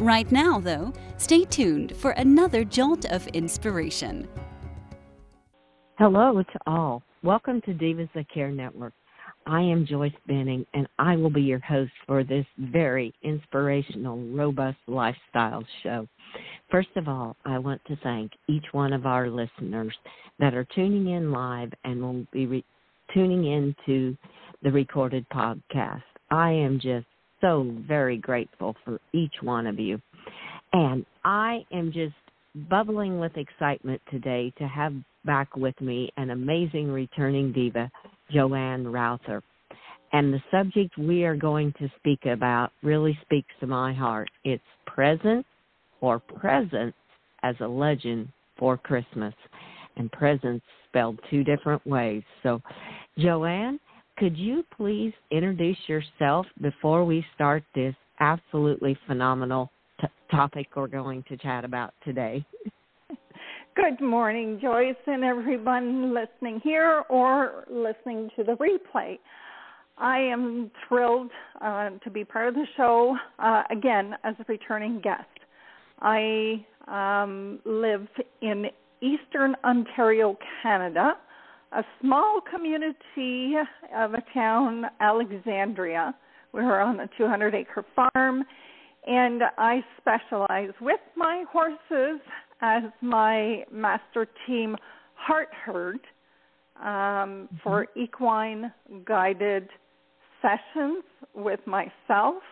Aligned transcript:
Right 0.00 0.32
now, 0.32 0.58
though, 0.58 0.94
stay 1.18 1.44
tuned 1.44 1.94
for 1.94 2.12
another 2.12 2.64
jolt 2.64 3.04
of 3.12 3.26
inspiration. 3.34 4.26
Hello 5.98 6.42
to 6.42 6.58
all. 6.66 7.02
Welcome 7.22 7.60
to 7.66 7.74
Divas 7.74 8.08
That 8.14 8.32
Care 8.32 8.50
Network. 8.50 8.94
I 9.46 9.60
am 9.60 9.84
Joyce 9.84 10.14
Benning, 10.26 10.64
and 10.72 10.88
I 10.98 11.16
will 11.16 11.28
be 11.28 11.42
your 11.42 11.58
host 11.58 11.92
for 12.06 12.24
this 12.24 12.46
very 12.58 13.12
inspirational, 13.22 14.16
robust 14.34 14.78
lifestyle 14.86 15.62
show. 15.82 16.08
First 16.70 16.96
of 16.96 17.06
all, 17.06 17.36
I 17.44 17.58
want 17.58 17.82
to 17.88 17.96
thank 18.02 18.32
each 18.48 18.64
one 18.72 18.94
of 18.94 19.04
our 19.04 19.28
listeners 19.28 19.94
that 20.38 20.54
are 20.54 20.66
tuning 20.74 21.12
in 21.12 21.30
live 21.30 21.74
and 21.84 22.00
will 22.00 22.26
be 22.32 22.46
re- 22.46 22.64
tuning 23.12 23.44
in 23.44 23.76
to 23.84 24.16
the 24.62 24.72
recorded 24.72 25.26
podcast. 25.28 26.00
I 26.30 26.52
am 26.52 26.80
just 26.80 27.04
so 27.40 27.74
very 27.86 28.16
grateful 28.16 28.76
for 28.84 29.00
each 29.12 29.34
one 29.42 29.66
of 29.66 29.78
you. 29.78 30.00
And 30.72 31.04
I 31.24 31.64
am 31.72 31.92
just 31.92 32.14
bubbling 32.68 33.18
with 33.20 33.36
excitement 33.36 34.00
today 34.10 34.52
to 34.58 34.66
have 34.66 34.92
back 35.24 35.56
with 35.56 35.78
me 35.80 36.10
an 36.16 36.30
amazing 36.30 36.90
returning 36.90 37.52
diva, 37.52 37.90
Joanne 38.30 38.86
Rouser. 38.86 39.42
And 40.12 40.32
the 40.32 40.42
subject 40.50 40.98
we 40.98 41.24
are 41.24 41.36
going 41.36 41.72
to 41.78 41.88
speak 41.98 42.26
about 42.26 42.72
really 42.82 43.16
speaks 43.22 43.52
to 43.60 43.66
my 43.66 43.92
heart. 43.92 44.28
It's 44.44 44.62
present 44.86 45.46
or 46.00 46.18
presence 46.18 46.94
as 47.42 47.54
a 47.60 47.66
legend 47.66 48.28
for 48.58 48.76
Christmas. 48.76 49.34
And 49.96 50.10
presence 50.10 50.62
spelled 50.88 51.20
two 51.30 51.44
different 51.44 51.86
ways. 51.86 52.22
So, 52.42 52.60
Joanne, 53.18 53.78
could 54.20 54.36
you 54.36 54.62
please 54.76 55.14
introduce 55.30 55.78
yourself 55.86 56.44
before 56.60 57.06
we 57.06 57.24
start 57.34 57.64
this 57.74 57.94
absolutely 58.20 58.94
phenomenal 59.06 59.70
t- 59.98 60.06
topic 60.30 60.66
we're 60.76 60.86
going 60.86 61.24
to 61.26 61.38
chat 61.38 61.64
about 61.64 61.94
today? 62.04 62.44
Good 63.74 63.98
morning, 64.02 64.58
Joyce, 64.60 64.94
and 65.06 65.24
everyone 65.24 66.12
listening 66.12 66.60
here 66.62 67.02
or 67.08 67.64
listening 67.70 68.28
to 68.36 68.44
the 68.44 68.58
replay. 68.58 69.18
I 69.96 70.18
am 70.18 70.70
thrilled 70.86 71.30
uh, 71.62 71.88
to 72.04 72.10
be 72.10 72.22
part 72.22 72.48
of 72.48 72.54
the 72.54 72.66
show 72.76 73.16
uh, 73.38 73.62
again 73.70 74.16
as 74.22 74.34
a 74.38 74.44
returning 74.48 75.00
guest. 75.00 75.24
I 76.02 76.62
um, 76.88 77.58
live 77.64 78.06
in 78.42 78.66
Eastern 79.00 79.56
Ontario, 79.64 80.36
Canada 80.62 81.14
a 81.72 81.84
small 82.00 82.40
community 82.50 83.54
of 83.94 84.14
a 84.14 84.22
town, 84.34 84.86
Alexandria. 85.00 86.14
We're 86.52 86.80
on 86.80 87.00
a 87.00 87.08
200 87.16 87.54
acre 87.54 87.84
farm, 87.94 88.44
and 89.06 89.42
I 89.56 89.84
specialize 89.98 90.70
with 90.80 91.00
my 91.16 91.44
horses 91.50 92.20
as 92.60 92.82
my 93.00 93.64
master 93.72 94.26
team 94.46 94.76
heart 95.14 95.48
herd 95.64 96.00
um, 96.82 97.48
for 97.62 97.86
mm-hmm. 97.86 98.00
equine 98.00 98.72
guided 99.04 99.68
sessions 100.42 101.04
with 101.34 101.60
myself 101.66 102.42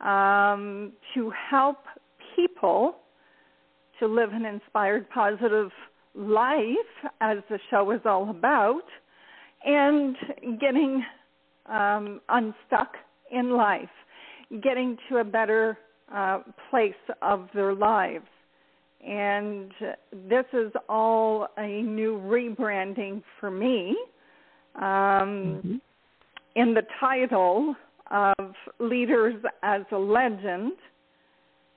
um, 0.00 0.92
to 1.14 1.32
help 1.50 1.78
people 2.36 2.96
to 3.98 4.06
live 4.06 4.30
an 4.32 4.44
inspired, 4.44 5.08
positive 5.10 5.70
life, 6.14 6.76
as 7.20 7.38
the 7.48 7.58
show 7.70 7.90
is 7.90 8.00
all 8.04 8.30
about, 8.30 8.82
and 9.64 10.16
getting 10.60 11.04
um, 11.66 12.20
unstuck 12.28 12.94
in 13.30 13.56
life, 13.56 13.88
getting 14.62 14.96
to 15.08 15.18
a 15.18 15.24
better 15.24 15.78
uh, 16.14 16.40
place 16.70 16.94
of 17.22 17.48
their 17.54 17.74
lives. 17.74 18.26
And 19.06 19.72
this 20.28 20.44
is 20.52 20.72
all 20.88 21.48
a 21.56 21.82
new 21.82 22.18
rebranding 22.18 23.22
for 23.38 23.50
me. 23.50 23.96
Um, 24.76 24.82
mm-hmm. 24.82 25.76
In 26.56 26.74
the 26.74 26.82
title 26.98 27.74
of 28.10 28.54
Leaders 28.80 29.36
as 29.62 29.82
a 29.92 29.96
Legend, 29.96 30.72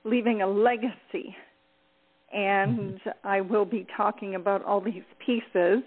leaving 0.04 0.42
a 0.42 0.46
legacy 0.46 1.34
and 2.34 2.94
mm-hmm. 2.94 3.08
I 3.22 3.40
will 3.40 3.64
be 3.64 3.86
talking 3.96 4.34
about 4.34 4.64
all 4.64 4.80
these 4.80 5.04
pieces 5.24 5.82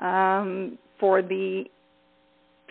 um, 0.00 0.78
for 1.00 1.22
the 1.22 1.64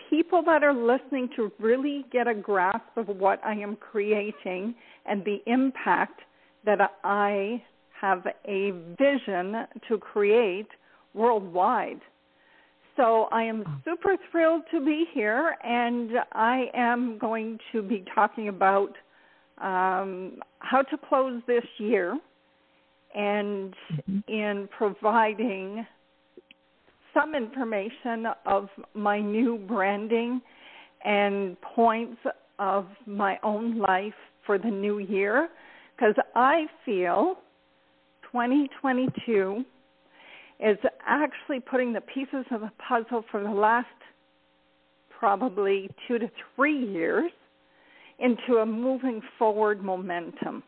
people 0.08 0.42
that 0.44 0.62
are 0.62 0.74
listening 0.74 1.28
to 1.36 1.50
really 1.58 2.04
get 2.12 2.28
a 2.28 2.34
grasp 2.34 2.96
of 2.96 3.08
what 3.08 3.40
I 3.44 3.54
am 3.54 3.76
creating 3.76 4.74
and 5.06 5.24
the 5.24 5.38
impact 5.46 6.20
that 6.64 6.78
I 7.02 7.62
have 8.00 8.24
a 8.46 8.72
vision 8.98 9.66
to 9.88 9.98
create 9.98 10.68
worldwide. 11.14 12.00
So 12.96 13.28
I 13.32 13.44
am 13.44 13.82
super 13.84 14.16
thrilled 14.30 14.62
to 14.70 14.84
be 14.84 15.06
here, 15.14 15.56
and 15.64 16.10
I 16.32 16.66
am 16.74 17.18
going 17.18 17.58
to 17.72 17.82
be 17.82 18.04
talking 18.14 18.48
about 18.48 18.90
um, 19.58 20.40
how 20.58 20.82
to 20.82 20.98
close 21.08 21.40
this 21.46 21.64
year 21.78 22.18
and 23.14 23.74
mm-hmm. 23.92 24.18
in 24.32 24.68
providing 24.76 25.86
some 27.14 27.34
information 27.34 28.26
of 28.46 28.68
my 28.94 29.20
new 29.20 29.58
branding 29.58 30.40
and 31.04 31.60
points 31.60 32.18
of 32.58 32.86
my 33.06 33.38
own 33.42 33.78
life 33.78 34.14
for 34.46 34.58
the 34.58 34.70
new 34.70 34.98
year 34.98 35.48
because 35.96 36.14
I 36.34 36.66
feel 36.84 37.36
2022 38.30 39.64
is 40.60 40.78
actually 41.06 41.60
putting 41.60 41.92
the 41.92 42.00
pieces 42.00 42.46
of 42.50 42.60
the 42.60 42.70
puzzle 42.88 43.24
for 43.30 43.42
the 43.42 43.50
last 43.50 43.86
probably 45.18 45.90
two 46.06 46.18
to 46.18 46.30
three 46.54 46.76
years 46.76 47.30
into 48.18 48.58
a 48.58 48.66
moving 48.66 49.20
forward 49.38 49.82
momentum 49.82 50.62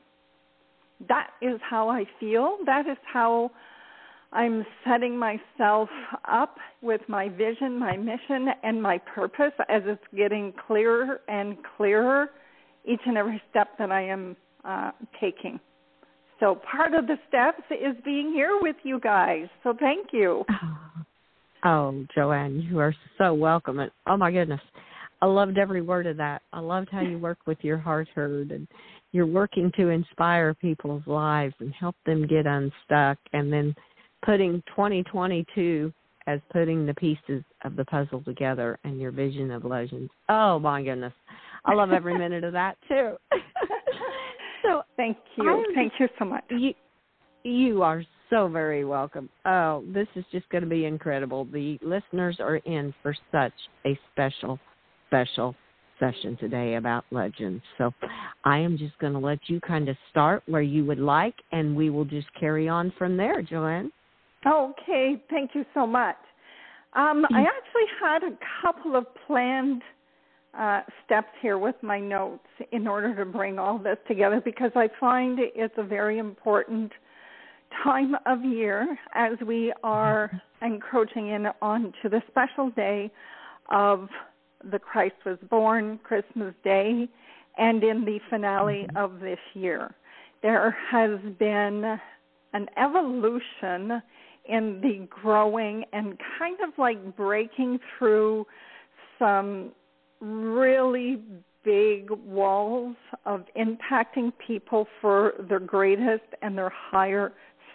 that 1.09 1.31
is 1.43 1.61
how 1.69 1.89
I 1.89 2.05
feel. 2.21 2.59
That 2.67 2.87
is 2.87 2.97
how 3.13 3.51
I'm 4.33 4.67
setting 4.87 5.17
myself 5.17 5.89
up 6.31 6.57
with 6.83 7.01
my 7.09 7.29
vision, 7.29 7.79
my 7.79 7.97
mission, 7.97 8.49
and 8.63 8.83
my 8.83 8.99
purpose 8.99 9.53
as 9.69 9.83
it's 9.87 10.03
getting 10.17 10.53
clearer 10.67 11.21
and 11.29 11.57
clearer 11.77 12.31
each 12.85 13.01
and 13.07 13.17
every 13.17 13.41
step 13.51 13.79
that 13.79 13.91
I 13.91 14.03
am 14.03 14.37
uh, 14.65 14.91
taking. 15.21 15.61
So 16.41 16.61
part 16.71 16.95
of 16.95 17.07
the 17.07 17.17
steps 17.29 17.63
is 17.71 17.97
being 18.05 18.33
here 18.33 18.59
with 18.61 18.77
you 18.83 18.99
guys. 19.01 19.47
So 19.63 19.75
thank 19.79 20.09
you. 20.13 20.45
Oh, 21.67 22.05
Joanne, 22.15 22.61
you 22.61 22.79
are 22.79 22.95
so 23.17 23.33
welcome. 23.33 23.79
And 23.79 23.91
oh 24.07 24.19
my 24.19 24.31
goodness, 24.31 24.61
I 25.23 25.25
loved 25.25 25.57
every 25.57 25.81
word 25.81 26.07
of 26.07 26.19
that. 26.19 26.43
I 26.53 26.61
loved 26.61 26.91
how 26.93 27.01
you 27.01 27.19
work 27.19 27.39
with 27.47 27.57
your 27.63 27.79
heart 27.79 28.07
herd 28.15 28.51
and 28.51 28.69
you're 29.15 29.27
working 29.27 29.71
to 29.77 29.91
inspire 29.91 30.55
people's 30.55 31.07
lives 31.07 31.55
and 31.61 31.73
help 31.73 31.95
them 32.05 32.27
get 32.27 32.47
unstuck 32.47 33.17
and 33.33 33.51
then 33.51 33.73
putting 34.27 34.61
2022 34.67 35.93
as 36.27 36.41
putting 36.53 36.85
the 36.85 36.95
pieces 36.95 37.45
of 37.65 37.77
the 37.77 37.85
puzzle 37.85 38.23
together 38.23 38.77
and 38.83 39.01
your 39.01 39.13
vision 39.13 39.53
of 39.53 39.65
legends. 39.65 40.11
Oh 40.29 40.59
my 40.59 40.83
goodness. 40.83 41.13
I 41.65 41.75
love 41.75 41.93
every 41.93 42.19
minute 42.19 42.43
of 42.43 42.53
that 42.55 42.77
too. 42.89 43.13
so 44.65 44.83
thank 44.97 45.17
you. 45.37 45.65
thank 45.77 45.93
you 46.01 46.09
so 46.19 46.25
much. 46.25 46.43
You 46.51 46.75
you 47.45 47.83
are 47.83 48.03
so 48.31 48.49
very 48.49 48.85
welcome. 48.85 49.29
Oh, 49.45 49.85
this 49.93 50.09
is 50.17 50.25
just 50.33 50.49
going 50.49 50.65
to 50.65 50.71
be 50.71 50.87
incredible. 50.87 51.45
The 51.45 51.79
listeners 51.83 52.39
are 52.41 52.57
in 52.57 52.93
for 53.01 53.15
such 53.31 53.53
a 53.87 53.97
special 54.13 54.59
special 55.07 55.55
session 55.99 56.37
today 56.39 56.75
about 56.75 57.05
legends. 57.11 57.63
So 57.79 57.93
I 58.45 58.59
am 58.59 58.77
just 58.79 58.99
going 58.99 59.13
to 59.13 59.19
let 59.19 59.39
you 59.47 59.61
kind 59.61 59.89
of 59.89 59.97
start 60.11 60.43
where 60.47 60.63
you 60.63 60.85
would 60.85 60.99
like, 60.99 61.35
and 61.53 61.77
we 61.77 61.91
will 61.91 62.05
just 62.05 62.27
carry 62.39 62.69
on 62.69 62.93
from 62.99 63.17
there, 63.17 63.43
Joanne. 63.43 63.91
Okay, 64.47 65.23
thank 65.31 65.53
you 65.55 65.65
so 65.73 65.87
much. 65.87 66.17
Um, 66.95 67.25
I 67.35 67.41
actually 67.41 67.89
had 68.01 68.23
a 68.23 68.39
couple 68.63 68.95
of 68.95 69.07
planned 69.27 69.83
uh, 70.57 70.83
steps 71.05 71.31
here 71.43 71.59
with 71.59 71.75
my 71.83 71.99
notes 71.99 72.47
in 72.71 72.87
order 72.87 73.15
to 73.17 73.25
bring 73.25 73.59
all 73.59 73.79
this 73.79 73.97
together 74.07 74.41
because 74.45 74.71
I 74.77 74.89
find 75.01 75.39
it's 75.41 75.75
a 75.77 75.83
very 75.83 76.19
important 76.19 76.93
time 77.83 78.15
of 78.27 78.45
year 78.45 78.97
as 79.15 79.33
we 79.45 79.73
are 79.83 80.31
encroaching 80.63 81.29
in 81.29 81.47
onto 81.61 82.09
the 82.09 82.23
special 82.29 82.71
day 82.71 83.11
of 83.71 84.09
the 84.71 84.79
Christ 84.79 85.17
was 85.25 85.39
born, 85.51 85.99
Christmas 86.03 86.55
Day, 86.65 87.09
and 87.57 87.83
in 87.83 88.05
the 88.05 88.19
finale 88.31 88.87
mm-hmm. 88.89 88.97
of 88.97 89.21
this 89.21 89.39
year. 89.55 89.95
There 90.43 90.77
has 90.91 91.19
been 91.39 91.99
an 92.53 92.67
evolution 92.77 94.03
in 94.47 94.81
the 94.83 95.07
growing 95.09 95.85
and 95.93 96.19
kind 96.39 96.59
of 96.61 96.71
like 96.79 97.17
breaking 97.17 97.81
through 97.99 98.47
some 99.19 99.73
really 100.21 101.23
big 101.65 102.11
walls 102.11 102.97
of 103.25 103.45
impacting 103.57 104.33
people 104.47 104.87
for 105.01 105.33
their 105.49 105.61
greatest 105.61 106.25
and 106.43 106.59
their 106.59 106.71
higher 106.71 107.33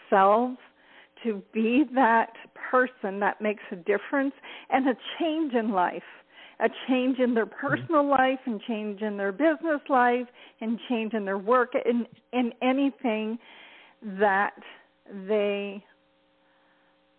selves 0.10 0.58
to 1.24 1.42
be 1.54 1.84
that 1.96 2.34
person 2.72 3.20
that 3.20 3.42
makes 3.42 3.64
a 3.72 3.76
difference 3.76 4.34
and 4.70 4.88
a 4.88 4.94
change 5.20 5.54
in 5.54 5.72
life 5.72 6.04
a 6.60 6.70
change 6.88 7.20
in 7.20 7.34
their 7.34 7.46
mm-hmm. 7.46 7.68
personal 7.68 8.08
life 8.08 8.40
and 8.46 8.62
change 8.68 9.02
in 9.02 9.18
their 9.18 9.32
business 9.32 9.82
life 9.90 10.28
and 10.62 10.80
change 10.90 11.14
in 11.14 11.26
their 11.26 11.38
work 11.38 11.74
and 11.74 12.06
in 12.34 12.52
anything 12.62 13.38
that 14.20 14.56
they 15.28 15.84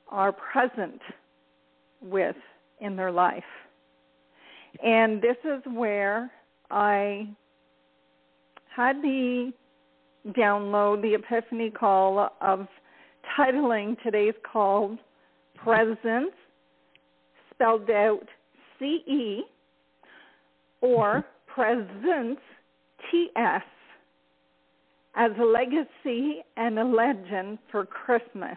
are 0.08 0.32
present 0.32 1.00
with 2.02 2.37
in 2.81 2.96
their 2.96 3.12
life. 3.12 3.44
And 4.84 5.20
this 5.20 5.37
is 5.44 5.62
where 5.72 6.31
I 6.70 7.28
had 8.75 8.96
the 9.02 9.52
download, 10.28 11.02
the 11.02 11.14
epiphany 11.14 11.70
call 11.70 12.31
of 12.40 12.66
titling 13.38 14.00
today's 14.02 14.34
call 14.50 14.96
Presence, 15.56 16.32
spelled 17.52 17.90
out 17.90 18.26
C 18.81 19.03
E, 19.06 19.43
or 20.81 21.25
Presence 21.47 22.41
TS 23.11 23.62
as 25.17 25.31
a 25.41 25.44
legacy 25.44 26.43
and 26.56 26.79
a 26.79 26.85
legend 26.85 27.59
for 27.71 27.85
Christmas. 27.85 28.56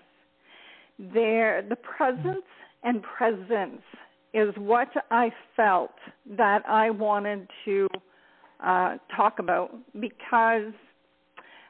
There, 1.13 1.63
the 1.67 1.75
presence 1.75 2.45
and 2.83 3.01
presence 3.03 3.81
is 4.33 4.53
what 4.57 4.89
I 5.11 5.31
felt 5.55 5.95
that 6.37 6.63
I 6.67 6.89
wanted 6.89 7.47
to 7.65 7.87
uh, 8.63 8.97
talk 9.15 9.39
about 9.39 9.75
because 9.99 10.71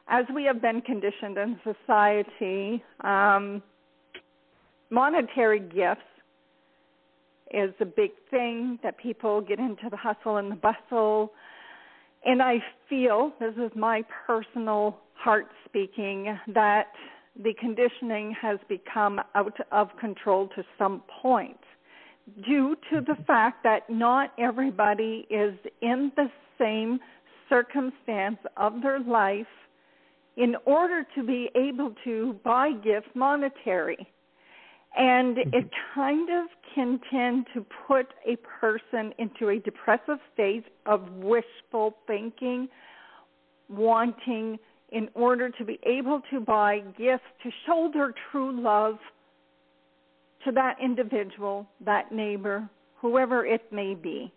as 0.08 0.24
we 0.34 0.44
have 0.44 0.60
been 0.60 0.80
conditioned 0.82 1.38
in 1.38 1.58
society, 1.64 2.82
um, 3.02 3.62
monetary 4.90 5.60
gifts 5.60 6.02
is 7.54 7.74
a 7.80 7.84
big 7.84 8.10
thing 8.30 8.78
that 8.82 8.98
people 8.98 9.40
get 9.40 9.58
into 9.58 9.88
the 9.90 9.96
hustle 9.96 10.36
and 10.38 10.50
the 10.50 10.56
bustle. 10.56 11.32
And 12.24 12.42
I 12.42 12.56
feel, 12.88 13.32
this 13.38 13.54
is 13.56 13.70
my 13.76 14.02
personal 14.26 14.98
heart 15.14 15.46
speaking, 15.64 16.38
that 16.48 16.88
the 17.42 17.54
conditioning 17.54 18.34
has 18.40 18.58
become 18.68 19.20
out 19.34 19.56
of 19.72 19.88
control 19.98 20.48
to 20.56 20.64
some 20.78 21.02
point 21.22 21.58
due 22.46 22.76
to 22.90 23.00
the 23.00 23.16
fact 23.26 23.62
that 23.64 23.90
not 23.90 24.32
everybody 24.38 25.26
is 25.28 25.54
in 25.82 26.10
the 26.16 26.30
same 26.58 26.98
circumstance 27.48 28.38
of 28.56 28.80
their 28.82 29.00
life 29.00 29.46
in 30.36 30.56
order 30.64 31.06
to 31.14 31.22
be 31.22 31.50
able 31.54 31.94
to 32.04 32.34
buy 32.44 32.72
gifts 32.82 33.10
monetary. 33.14 34.08
And 34.96 35.38
it 35.38 35.48
mm-hmm. 35.48 35.68
kind 35.94 36.28
of 36.30 36.46
can 36.74 37.00
tend 37.10 37.46
to 37.54 37.64
put 37.86 38.06
a 38.26 38.36
person 38.60 39.12
into 39.18 39.48
a 39.48 39.58
depressive 39.58 40.18
state 40.32 40.64
of 40.86 41.08
wishful 41.14 41.96
thinking, 42.06 42.68
wanting 43.68 44.58
in 44.90 45.08
order 45.14 45.50
to 45.50 45.64
be 45.64 45.78
able 45.84 46.20
to 46.30 46.40
buy 46.40 46.80
gifts 46.96 47.24
to 47.42 47.50
show 47.66 47.90
their 47.92 48.14
true 48.30 48.60
love 48.60 48.98
to 50.44 50.52
that 50.52 50.76
individual, 50.82 51.66
that 51.84 52.12
neighbor, 52.12 52.68
whoever 53.00 53.44
it 53.44 53.62
may 53.72 53.94
be. 53.94 54.32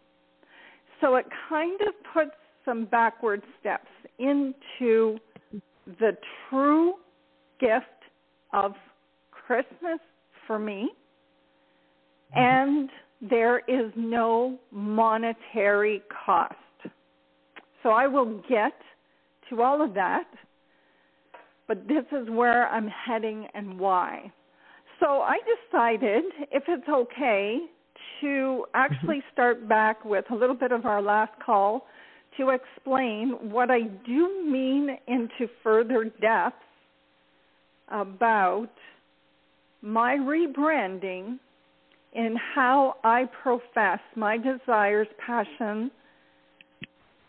So 1.02 1.16
it 1.16 1.26
kind 1.50 1.80
of 1.82 1.94
puts 2.14 2.36
some 2.66 2.86
backward 2.86 3.44
steps 3.60 3.90
into 4.18 5.20
the 6.00 6.18
true 6.50 6.96
gift 7.60 7.86
of 8.54 8.74
Christmas 9.32 10.00
for 10.48 10.58
me. 10.58 10.90
Mm-hmm. 12.36 12.40
And 12.40 12.90
there 13.30 13.60
is 13.68 13.92
no 13.96 14.58
monetary 14.72 16.02
cost. 16.26 16.56
So 17.84 17.90
I 17.90 18.08
will 18.08 18.42
get 18.50 18.74
to 19.50 19.62
all 19.62 19.84
of 19.84 19.94
that, 19.94 20.28
but 21.68 21.88
this 21.88 22.04
is 22.12 22.30
where 22.30 22.68
I'm 22.70 22.88
heading 22.88 23.48
and 23.54 23.80
why. 23.80 24.32
So 25.00 25.22
I 25.22 25.38
decided, 25.72 26.24
if 26.52 26.64
it's 26.68 26.90
okay, 26.90 27.60
to 28.22 28.66
actually 28.74 29.18
mm-hmm. 29.18 29.34
start 29.34 29.70
back 29.70 30.04
with 30.04 30.26
a 30.32 30.36
little 30.36 30.56
bit 30.56 30.72
of 30.72 30.86
our 30.86 31.02
last 31.02 31.34
call 31.46 31.86
to 32.38 32.50
explain 32.50 33.32
what 33.42 33.70
I 33.72 33.82
do 34.06 34.44
mean 34.46 34.98
into 35.08 35.52
further 35.64 36.06
depth 36.22 36.56
about 37.90 38.70
my 39.82 40.16
rebranding 40.16 41.40
in 42.14 42.36
how 42.56 42.96
I 43.04 43.26
profess 43.44 44.00
my 44.16 44.38
desires, 44.38 45.08
passion, 45.26 45.92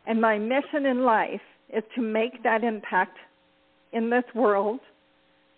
and 0.07 0.21
my 0.21 0.39
mission 0.39 0.87
in 0.87 1.05
life 1.05 1.41
is 1.75 1.83
to 1.95 2.01
make 2.01 2.43
that 2.43 2.65
impact 2.65 3.19
in 3.93 4.09
this 4.09 4.25
world 4.35 4.81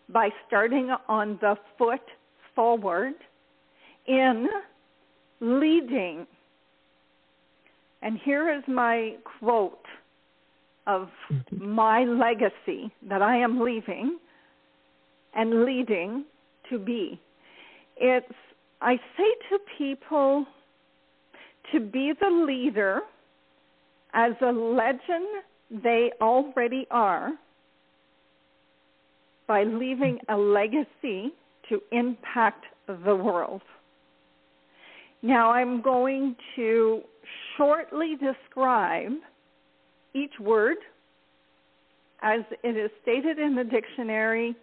by 0.08 0.30
starting 0.46 0.90
on 1.08 1.38
the 1.40 1.56
foot 1.78 2.00
forward 2.54 3.14
in 4.06 4.48
leading. 5.40 6.26
And 8.02 8.18
here 8.24 8.52
is 8.52 8.62
my 8.66 9.14
quote 9.38 9.84
of 10.86 11.08
mm-hmm. 11.30 11.70
my 11.70 12.04
legacy 12.04 12.92
that 13.08 13.22
I 13.22 13.36
am 13.36 13.60
leaving 13.60 14.18
and 15.34 15.64
leading 15.64 16.24
to 16.70 16.78
be. 16.78 17.20
It's, 17.96 18.26
I 18.80 18.96
say 19.16 19.34
to 19.50 19.58
people 19.76 20.46
to 21.72 21.80
be 21.80 22.12
the 22.18 22.30
leader 22.30 23.00
as 24.14 24.32
a 24.42 24.50
legend 24.50 25.26
they 25.82 26.10
already 26.20 26.86
are 26.90 27.32
by 29.46 29.64
leaving 29.64 30.18
a 30.28 30.36
legacy 30.36 31.32
to 31.68 31.80
impact 31.92 32.64
the 32.86 33.14
world. 33.14 33.62
Now, 35.22 35.52
I'm 35.52 35.82
going 35.82 36.34
to 36.56 37.02
shortly 37.56 38.16
describe 38.16 39.12
each 40.14 40.32
word 40.40 40.78
as 42.22 42.40
it 42.62 42.76
is 42.76 42.90
stated 43.02 43.38
in 43.38 43.54
the 43.54 43.64
dictionary 43.64 44.56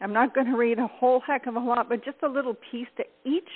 I'm 0.00 0.12
not 0.12 0.34
going 0.34 0.46
to 0.46 0.56
read 0.56 0.78
a 0.78 0.86
whole 0.86 1.20
heck 1.20 1.46
of 1.46 1.54
a 1.54 1.60
lot, 1.60 1.88
but 1.88 2.04
just 2.04 2.18
a 2.22 2.28
little 2.28 2.56
piece 2.70 2.88
to 2.96 3.04
each 3.24 3.48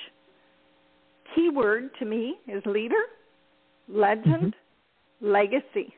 keyword 1.34 1.90
to 1.98 2.04
me 2.04 2.36
is 2.46 2.62
leader, 2.64 2.94
legend, 3.88 4.54
mm-hmm. 4.54 5.26
legacy. 5.26 5.94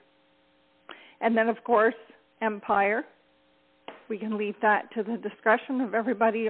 And 1.20 1.36
then, 1.36 1.48
of 1.48 1.62
course, 1.64 1.94
empire. 2.40 3.04
We 4.08 4.18
can 4.18 4.36
leave 4.36 4.56
that 4.62 4.92
to 4.94 5.02
the 5.02 5.16
discretion 5.16 5.80
of 5.82 5.94
everybody, 5.94 6.48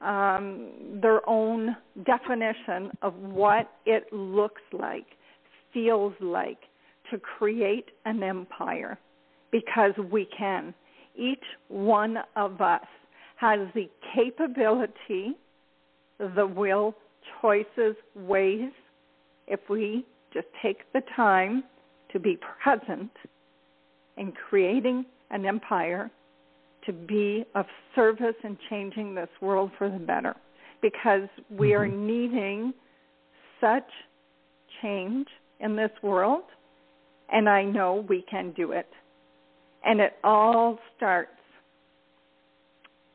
um, 0.00 0.68
their 1.00 1.26
own 1.28 1.76
definition 2.04 2.90
of 3.00 3.14
what 3.14 3.70
it 3.86 4.12
looks 4.12 4.60
like, 4.72 5.06
feels 5.72 6.12
like 6.20 6.58
to 7.10 7.18
create 7.18 7.90
an 8.04 8.22
empire 8.22 8.98
because 9.50 9.92
we 10.10 10.26
can. 10.36 10.74
Each 11.16 11.44
one 11.68 12.18
of 12.36 12.60
us 12.60 12.84
has 13.36 13.60
the 13.74 13.88
capability, 14.14 15.36
the 16.18 16.46
will, 16.46 16.94
choices, 17.40 17.96
ways, 18.14 18.70
if 19.46 19.60
we 19.68 20.04
just 20.32 20.46
take 20.62 20.78
the 20.92 21.02
time 21.14 21.64
to 22.12 22.18
be 22.18 22.38
present 22.62 23.10
in 24.16 24.32
creating 24.48 25.04
an 25.30 25.44
empire 25.44 26.10
to 26.86 26.92
be 26.92 27.44
of 27.54 27.66
service 27.94 28.34
in 28.44 28.56
changing 28.68 29.14
this 29.14 29.28
world 29.40 29.70
for 29.78 29.88
the 29.88 29.98
better 29.98 30.34
because 30.82 31.28
we 31.50 31.72
are 31.72 31.86
mm-hmm. 31.86 32.06
needing 32.06 32.74
such 33.60 33.88
change 34.82 35.26
in 35.60 35.76
this 35.76 35.90
world 36.02 36.42
and 37.32 37.48
I 37.48 37.64
know 37.64 38.04
we 38.08 38.24
can 38.30 38.52
do 38.52 38.72
it. 38.72 38.88
And 39.84 40.00
it 40.00 40.14
all 40.22 40.78
starts 40.96 41.30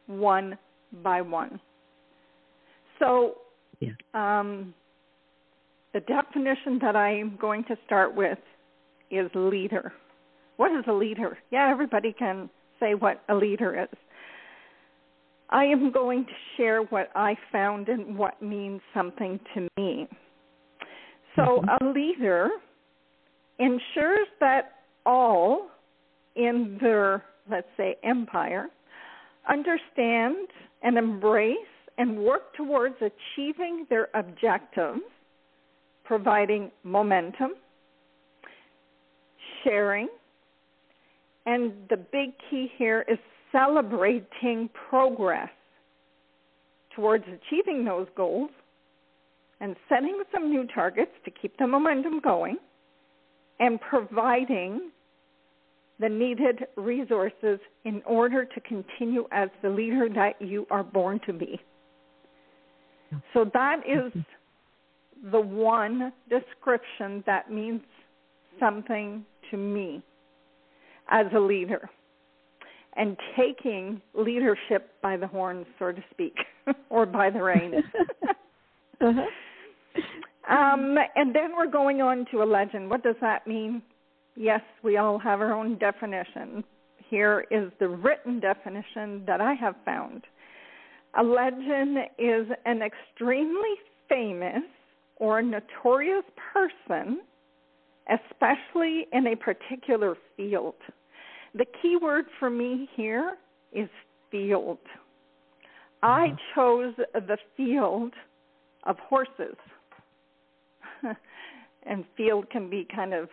one 0.09 0.57
by 1.03 1.21
one. 1.21 1.59
So, 2.97 3.35
yeah. 3.79 3.91
um, 4.13 4.73
the 5.93 6.01
definition 6.01 6.79
that 6.81 6.95
I'm 6.95 7.37
going 7.39 7.63
to 7.65 7.77
start 7.85 8.13
with 8.15 8.37
is 9.09 9.29
leader. 9.33 9.93
What 10.57 10.77
is 10.77 10.83
a 10.87 10.93
leader? 10.93 11.37
Yeah, 11.51 11.69
everybody 11.71 12.11
can 12.11 12.49
say 12.79 12.95
what 12.95 13.21
a 13.29 13.35
leader 13.35 13.83
is. 13.83 13.97
I 15.51 15.63
am 15.65 15.91
going 15.91 16.25
to 16.25 16.31
share 16.57 16.81
what 16.81 17.09
I 17.15 17.35
found 17.51 17.87
and 17.87 18.17
what 18.17 18.41
means 18.41 18.81
something 18.93 19.39
to 19.53 19.67
me. 19.77 20.07
So, 21.35 21.61
mm-hmm. 21.61 21.85
a 21.87 21.91
leader 21.91 22.49
ensures 23.59 24.27
that 24.39 24.73
all 25.05 25.67
in 26.35 26.77
their, 26.81 27.23
let's 27.49 27.67
say, 27.77 27.95
empire 28.03 28.67
understand 29.47 30.47
and 30.81 30.97
embrace 30.97 31.57
and 31.97 32.17
work 32.17 32.53
towards 32.55 32.95
achieving 33.01 33.85
their 33.89 34.07
objectives, 34.13 35.01
providing 36.05 36.71
momentum, 36.83 37.51
sharing, 39.63 40.07
and 41.45 41.73
the 41.89 41.97
big 41.97 42.31
key 42.49 42.71
here 42.77 43.05
is 43.07 43.17
celebrating 43.51 44.69
progress 44.89 45.49
towards 46.95 47.23
achieving 47.27 47.83
those 47.83 48.07
goals 48.15 48.49
and 49.61 49.75
setting 49.87 50.21
some 50.33 50.49
new 50.49 50.65
targets 50.73 51.11
to 51.25 51.31
keep 51.31 51.57
the 51.57 51.67
momentum 51.67 52.19
going 52.19 52.57
and 53.59 53.79
providing 53.81 54.91
the 55.99 56.09
needed 56.09 56.65
resources 56.77 57.59
in 57.83 58.01
order 58.05 58.45
to 58.45 58.59
continue 58.61 59.27
as 59.31 59.49
the 59.61 59.69
leader 59.69 60.07
that 60.15 60.41
you 60.41 60.65
are 60.71 60.83
born 60.83 61.19
to 61.25 61.33
be. 61.33 61.59
So 63.33 63.49
that 63.53 63.79
is 63.87 64.13
the 65.31 65.39
one 65.39 66.13
description 66.29 67.23
that 67.25 67.51
means 67.51 67.81
something 68.59 69.25
to 69.51 69.57
me 69.57 70.01
as 71.09 71.25
a 71.35 71.39
leader 71.39 71.89
and 72.95 73.17
taking 73.37 74.01
leadership 74.13 74.91
by 75.01 75.17
the 75.17 75.27
horns, 75.27 75.65
so 75.77 75.91
to 75.91 76.03
speak, 76.11 76.35
or 76.89 77.05
by 77.05 77.29
the 77.29 77.41
reins. 77.41 77.75
uh-huh. 79.01 80.53
um, 80.53 80.97
and 81.15 81.33
then 81.33 81.51
we're 81.55 81.71
going 81.71 82.01
on 82.01 82.25
to 82.31 82.43
a 82.43 82.45
legend. 82.45 82.89
What 82.89 83.03
does 83.03 83.15
that 83.21 83.47
mean? 83.47 83.81
Yes, 84.39 84.61
we 84.83 84.95
all 84.95 85.19
have 85.19 85.41
our 85.41 85.53
own 85.53 85.77
definition. 85.79 86.63
Here 87.09 87.45
is 87.51 87.73
the 87.81 87.89
written 87.89 88.39
definition 88.39 89.23
that 89.27 89.41
I 89.41 89.53
have 89.53 89.75
found. 89.83 90.23
A 91.19 91.23
legend 91.23 91.97
is 92.17 92.47
an 92.65 92.81
extremely 92.81 93.75
famous 94.07 94.63
or 95.17 95.41
notorious 95.41 96.23
person, 96.53 97.19
especially 98.07 99.07
in 99.11 99.27
a 99.27 99.35
particular 99.35 100.15
field. 100.37 100.75
The 101.53 101.65
key 101.81 101.97
word 102.01 102.23
for 102.39 102.49
me 102.49 102.87
here 102.95 103.35
is 103.73 103.89
field. 104.31 104.77
I 106.01 106.27
mm-hmm. 106.27 106.35
chose 106.55 106.93
the 107.13 107.37
field 107.57 108.13
of 108.85 108.95
horses. 108.99 109.57
and 111.83 112.05
field 112.15 112.49
can 112.49 112.69
be 112.69 112.87
kind 112.95 113.13
of 113.13 113.27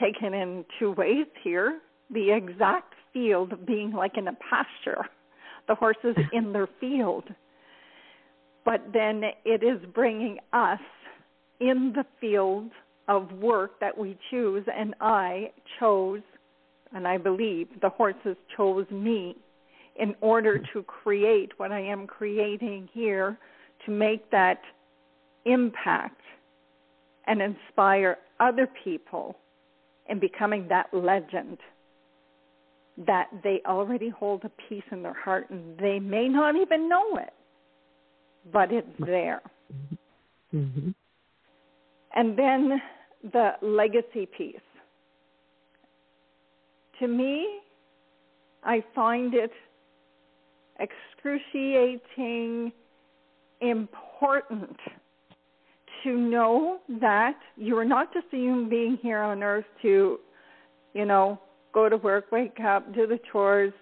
taken 0.00 0.34
in 0.34 0.64
two 0.78 0.92
ways 0.92 1.26
here. 1.42 1.80
The 2.10 2.32
exact 2.32 2.94
field 3.12 3.66
being 3.66 3.92
like 3.92 4.16
in 4.16 4.28
a 4.28 4.36
pasture, 4.50 5.04
the 5.68 5.74
horses 5.74 6.16
in 6.32 6.52
their 6.52 6.68
field. 6.80 7.24
But 8.64 8.82
then 8.92 9.22
it 9.44 9.62
is 9.62 9.78
bringing 9.94 10.38
us 10.52 10.80
in 11.60 11.92
the 11.94 12.04
field 12.20 12.70
of 13.08 13.30
work 13.32 13.78
that 13.80 13.96
we 13.96 14.16
choose, 14.30 14.64
and 14.74 14.94
I 15.00 15.52
chose 15.78 16.22
and 16.94 17.08
I 17.08 17.18
believe 17.18 17.68
the 17.82 17.88
horses 17.88 18.36
chose 18.56 18.86
me 18.90 19.36
in 19.96 20.14
order 20.20 20.60
to 20.72 20.82
create 20.84 21.52
what 21.56 21.72
I 21.72 21.80
am 21.80 22.06
creating 22.06 22.88
here 22.92 23.36
to 23.84 23.90
make 23.90 24.30
that 24.30 24.60
impact 25.44 26.20
and 27.26 27.42
inspire 27.42 28.18
other 28.40 28.68
people 28.82 29.36
in 30.08 30.18
becoming 30.18 30.66
that 30.68 30.86
legend 30.92 31.58
that 33.06 33.28
they 33.42 33.60
already 33.66 34.08
hold 34.08 34.44
a 34.44 34.50
piece 34.68 34.84
in 34.92 35.02
their 35.02 35.14
heart 35.14 35.50
and 35.50 35.76
they 35.78 35.98
may 35.98 36.28
not 36.28 36.54
even 36.54 36.88
know 36.88 37.16
it, 37.16 37.32
but 38.52 38.72
it's 38.72 38.86
there. 39.00 39.42
Mm-hmm. 40.54 40.90
And 42.14 42.38
then 42.38 42.80
the 43.32 43.52
legacy 43.62 44.26
piece 44.26 44.60
to 47.00 47.08
me, 47.08 47.60
I 48.62 48.82
find 48.94 49.34
it 49.34 49.50
excruciating 50.78 52.72
important 53.60 54.76
to 56.04 56.16
know 56.16 56.78
that 57.00 57.38
you 57.56 57.76
are 57.76 57.84
not 57.84 58.12
just 58.12 58.26
a 58.32 58.36
human 58.36 58.68
being 58.68 58.98
here 59.02 59.20
on 59.20 59.42
earth 59.42 59.64
to, 59.82 60.18
you 60.92 61.04
know, 61.04 61.38
go 61.72 61.88
to 61.88 61.96
work, 61.96 62.30
wake 62.30 62.60
up, 62.60 62.94
do 62.94 63.06
the 63.06 63.18
chores, 63.32 63.72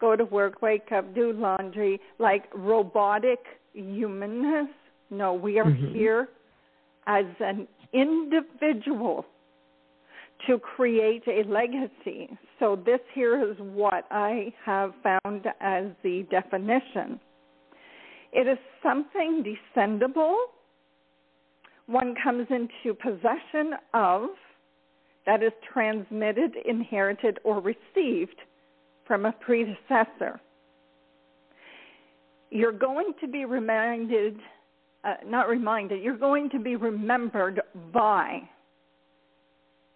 go 0.00 0.16
to 0.16 0.24
work, 0.24 0.62
wake 0.62 0.90
up, 0.92 1.14
do 1.14 1.32
laundry, 1.32 2.00
like 2.18 2.44
robotic 2.54 3.40
humanness. 3.72 4.68
No, 5.10 5.34
we 5.34 5.58
are 5.58 5.64
mm-hmm. 5.64 5.94
here 5.94 6.28
as 7.06 7.24
an 7.40 7.66
individual 7.92 9.26
to 10.46 10.58
create 10.58 11.24
a 11.26 11.42
legacy. 11.48 12.30
So 12.58 12.76
this 12.76 13.00
here 13.14 13.50
is 13.50 13.56
what 13.58 14.04
I 14.10 14.52
have 14.64 14.92
found 15.02 15.46
as 15.60 15.86
the 16.02 16.26
definition. 16.30 17.18
It 18.32 18.46
is 18.46 18.58
something 18.82 19.42
descendable. 19.42 20.36
One 21.88 22.14
comes 22.22 22.46
into 22.50 22.94
possession 22.94 23.72
of 23.94 24.28
that 25.24 25.42
is 25.42 25.52
transmitted, 25.72 26.52
inherited, 26.66 27.38
or 27.44 27.60
received 27.60 28.36
from 29.06 29.24
a 29.24 29.32
predecessor. 29.32 30.38
You're 32.50 32.72
going 32.72 33.12
to 33.22 33.26
be 33.26 33.46
reminded, 33.46 34.36
uh, 35.02 35.14
not 35.26 35.48
reminded, 35.48 36.02
you're 36.02 36.18
going 36.18 36.50
to 36.50 36.58
be 36.58 36.76
remembered 36.76 37.62
by 37.92 38.40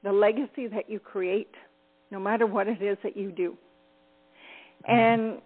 the 0.02 0.12
legacy 0.12 0.68
that 0.68 0.88
you 0.88 0.98
create, 0.98 1.54
no 2.10 2.18
matter 2.18 2.46
what 2.46 2.68
it 2.68 2.80
is 2.80 2.96
that 3.02 3.18
you 3.18 3.32
do. 3.32 3.54
And 4.88 5.42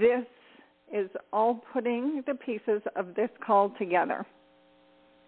this 0.00 0.24
is 0.92 1.10
all 1.30 1.62
putting 1.74 2.22
the 2.26 2.34
pieces 2.34 2.80
of 2.96 3.14
this 3.14 3.28
call 3.46 3.74
together. 3.78 4.26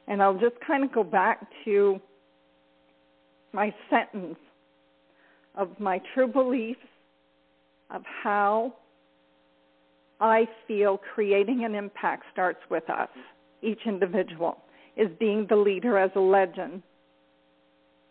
And 0.07 0.23
I'll 0.23 0.39
just 0.39 0.57
kind 0.67 0.85
of 0.85 0.93
go 0.93 1.03
back 1.03 1.47
to 1.65 2.01
my 3.53 3.75
sentence 3.89 4.37
of 5.55 5.69
my 5.79 6.01
true 6.13 6.27
beliefs 6.27 6.81
of 7.91 8.03
how 8.23 8.75
I 10.21 10.47
feel 10.67 11.01
creating 11.15 11.65
an 11.65 11.75
impact 11.75 12.25
starts 12.33 12.61
with 12.71 12.89
us, 12.91 13.09
each 13.63 13.81
individual, 13.87 14.59
is 14.97 15.09
being 15.19 15.47
the 15.49 15.57
leader 15.57 15.99
as 15.99 16.11
a 16.17 16.21
legend 16.21 16.83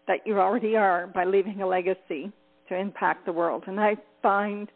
that 0.07 0.19
you 0.25 0.39
already 0.39 0.75
are 0.75 1.07
by 1.07 1.23
leaving 1.23 1.61
a 1.61 1.67
legacy 1.67 2.31
to 2.69 2.75
impact 2.75 3.25
the 3.25 3.31
world. 3.31 3.63
And 3.67 3.79
I 3.79 3.95
find 4.21 4.69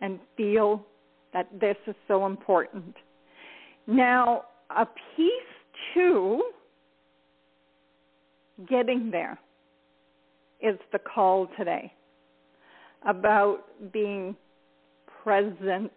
and 0.00 0.18
feel 0.36 0.84
that 1.32 1.48
this 1.60 1.76
is 1.86 1.94
so 2.08 2.26
important. 2.26 2.94
Now, 3.86 4.44
a 4.70 4.86
piece 5.16 5.30
to 5.94 6.42
getting 8.68 9.10
there 9.10 9.38
is 10.60 10.78
the 10.92 10.98
call 10.98 11.48
today 11.58 11.92
about 13.06 13.64
being 13.92 14.36
present. 15.22 15.92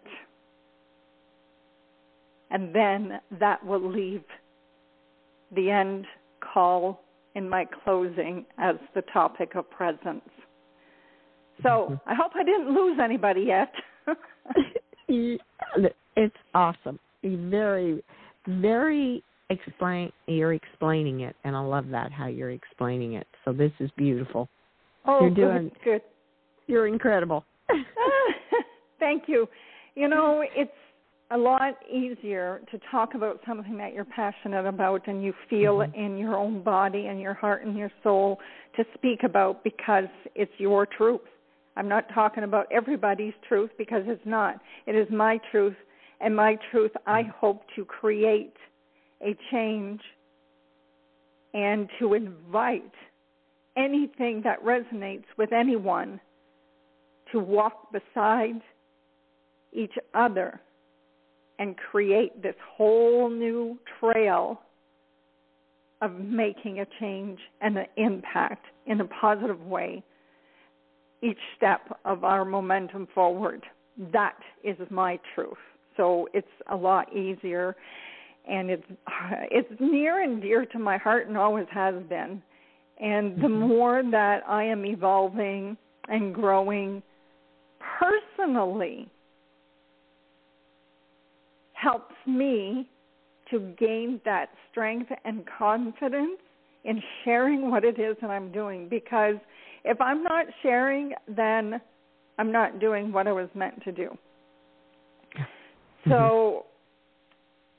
And 2.50 2.74
then 2.74 3.20
that 3.38 3.64
will 3.64 3.92
leave 3.92 4.24
the 5.54 5.70
end 5.70 6.06
call 6.40 7.00
in 7.34 7.48
my 7.48 7.66
closing 7.84 8.44
as 8.58 8.76
the 8.94 9.02
topic 9.12 9.54
of 9.54 9.68
presence. 9.70 10.22
So 11.62 11.68
mm-hmm. 11.68 11.94
I 12.08 12.14
hope 12.14 12.32
I 12.34 12.44
didn't 12.44 12.74
lose 12.74 12.98
anybody 13.02 13.42
yet. 13.42 13.72
it's 16.16 16.36
awesome. 16.54 16.98
Very, 17.22 18.02
very 18.46 19.22
explain. 19.50 20.12
You're 20.26 20.54
explaining 20.54 21.20
it, 21.20 21.36
and 21.44 21.56
I 21.56 21.60
love 21.60 21.88
that 21.90 22.12
how 22.12 22.26
you're 22.26 22.50
explaining 22.50 23.14
it. 23.14 23.26
So 23.44 23.52
this 23.52 23.72
is 23.80 23.90
beautiful. 23.96 24.48
Oh, 25.06 25.20
you're 25.22 25.34
doing 25.34 25.70
good. 25.84 25.84
good. 25.84 26.02
You're 26.66 26.86
incredible. 26.86 27.44
Thank 28.98 29.24
you. 29.26 29.48
You 29.94 30.08
know, 30.08 30.44
it's 30.54 30.70
a 31.30 31.36
lot 31.36 31.74
easier 31.92 32.60
to 32.70 32.78
talk 32.90 33.14
about 33.14 33.40
something 33.46 33.76
that 33.76 33.92
you're 33.92 34.04
passionate 34.04 34.66
about 34.66 35.08
and 35.08 35.22
you 35.22 35.32
feel 35.50 35.78
mm-hmm. 35.78 35.98
in 35.98 36.18
your 36.18 36.36
own 36.36 36.62
body 36.62 37.06
and 37.06 37.20
your 37.20 37.34
heart 37.34 37.64
and 37.64 37.76
your 37.76 37.90
soul 38.02 38.38
to 38.76 38.84
speak 38.94 39.20
about 39.24 39.64
because 39.64 40.04
it's 40.34 40.52
your 40.58 40.86
truth. 40.86 41.20
I'm 41.76 41.88
not 41.88 42.06
talking 42.14 42.44
about 42.44 42.66
everybody's 42.72 43.34
truth 43.48 43.70
because 43.76 44.02
it's 44.06 44.24
not. 44.24 44.60
It 44.86 44.94
is 44.94 45.08
my 45.10 45.38
truth, 45.50 45.76
and 46.20 46.34
my 46.34 46.56
truth 46.70 46.92
I 47.06 47.22
mm-hmm. 47.22 47.30
hope 47.38 47.62
to 47.74 47.84
create 47.84 48.54
a 49.22 49.36
change 49.50 50.00
and 51.54 51.88
to 51.98 52.14
invite 52.14 52.92
anything 53.76 54.42
that 54.44 54.62
resonates 54.64 55.24
with 55.36 55.52
anyone 55.52 56.20
to 57.32 57.40
walk 57.40 57.92
beside 57.92 58.60
each 59.72 59.94
other 60.14 60.60
and 61.58 61.76
create 61.76 62.42
this 62.42 62.54
whole 62.76 63.30
new 63.30 63.78
trail 64.00 64.60
of 66.02 66.12
making 66.12 66.80
a 66.80 66.86
change 67.00 67.38
and 67.62 67.78
an 67.78 67.86
impact 67.96 68.66
in 68.86 69.00
a 69.00 69.04
positive 69.06 69.62
way 69.62 70.02
each 71.22 71.38
step 71.56 71.98
of 72.04 72.24
our 72.24 72.44
momentum 72.44 73.08
forward. 73.14 73.62
That 74.12 74.36
is 74.62 74.76
my 74.90 75.18
truth. 75.34 75.54
So 75.96 76.28
it's 76.34 76.46
a 76.70 76.76
lot 76.76 77.14
easier 77.16 77.74
and 78.46 78.70
it's 78.70 78.84
it's 79.50 79.80
near 79.80 80.22
and 80.22 80.40
dear 80.40 80.64
to 80.66 80.78
my 80.78 80.96
heart 80.96 81.28
and 81.28 81.36
always 81.36 81.66
has 81.70 81.94
been. 82.08 82.42
And 82.98 83.36
the 83.36 83.48
mm-hmm. 83.48 83.68
more 83.68 84.02
that 84.10 84.42
I 84.48 84.64
am 84.64 84.86
evolving 84.86 85.76
and 86.08 86.34
growing 86.34 87.02
personally 88.00 89.10
helps 91.74 92.14
me 92.26 92.88
to 93.50 93.74
gain 93.78 94.20
that 94.24 94.48
strength 94.70 95.10
and 95.24 95.44
confidence 95.58 96.40
in 96.84 97.02
sharing 97.24 97.70
what 97.70 97.84
it 97.84 97.98
is 97.98 98.16
that 98.20 98.30
I'm 98.30 98.50
doing 98.50 98.88
because 98.88 99.36
if 99.84 100.00
I'm 100.00 100.22
not 100.22 100.46
sharing 100.62 101.12
then 101.28 101.80
I'm 102.38 102.50
not 102.50 102.80
doing 102.80 103.12
what 103.12 103.26
I 103.26 103.32
was 103.32 103.48
meant 103.54 103.82
to 103.84 103.92
do. 103.92 104.16
Mm-hmm. 105.36 106.10
So 106.10 106.66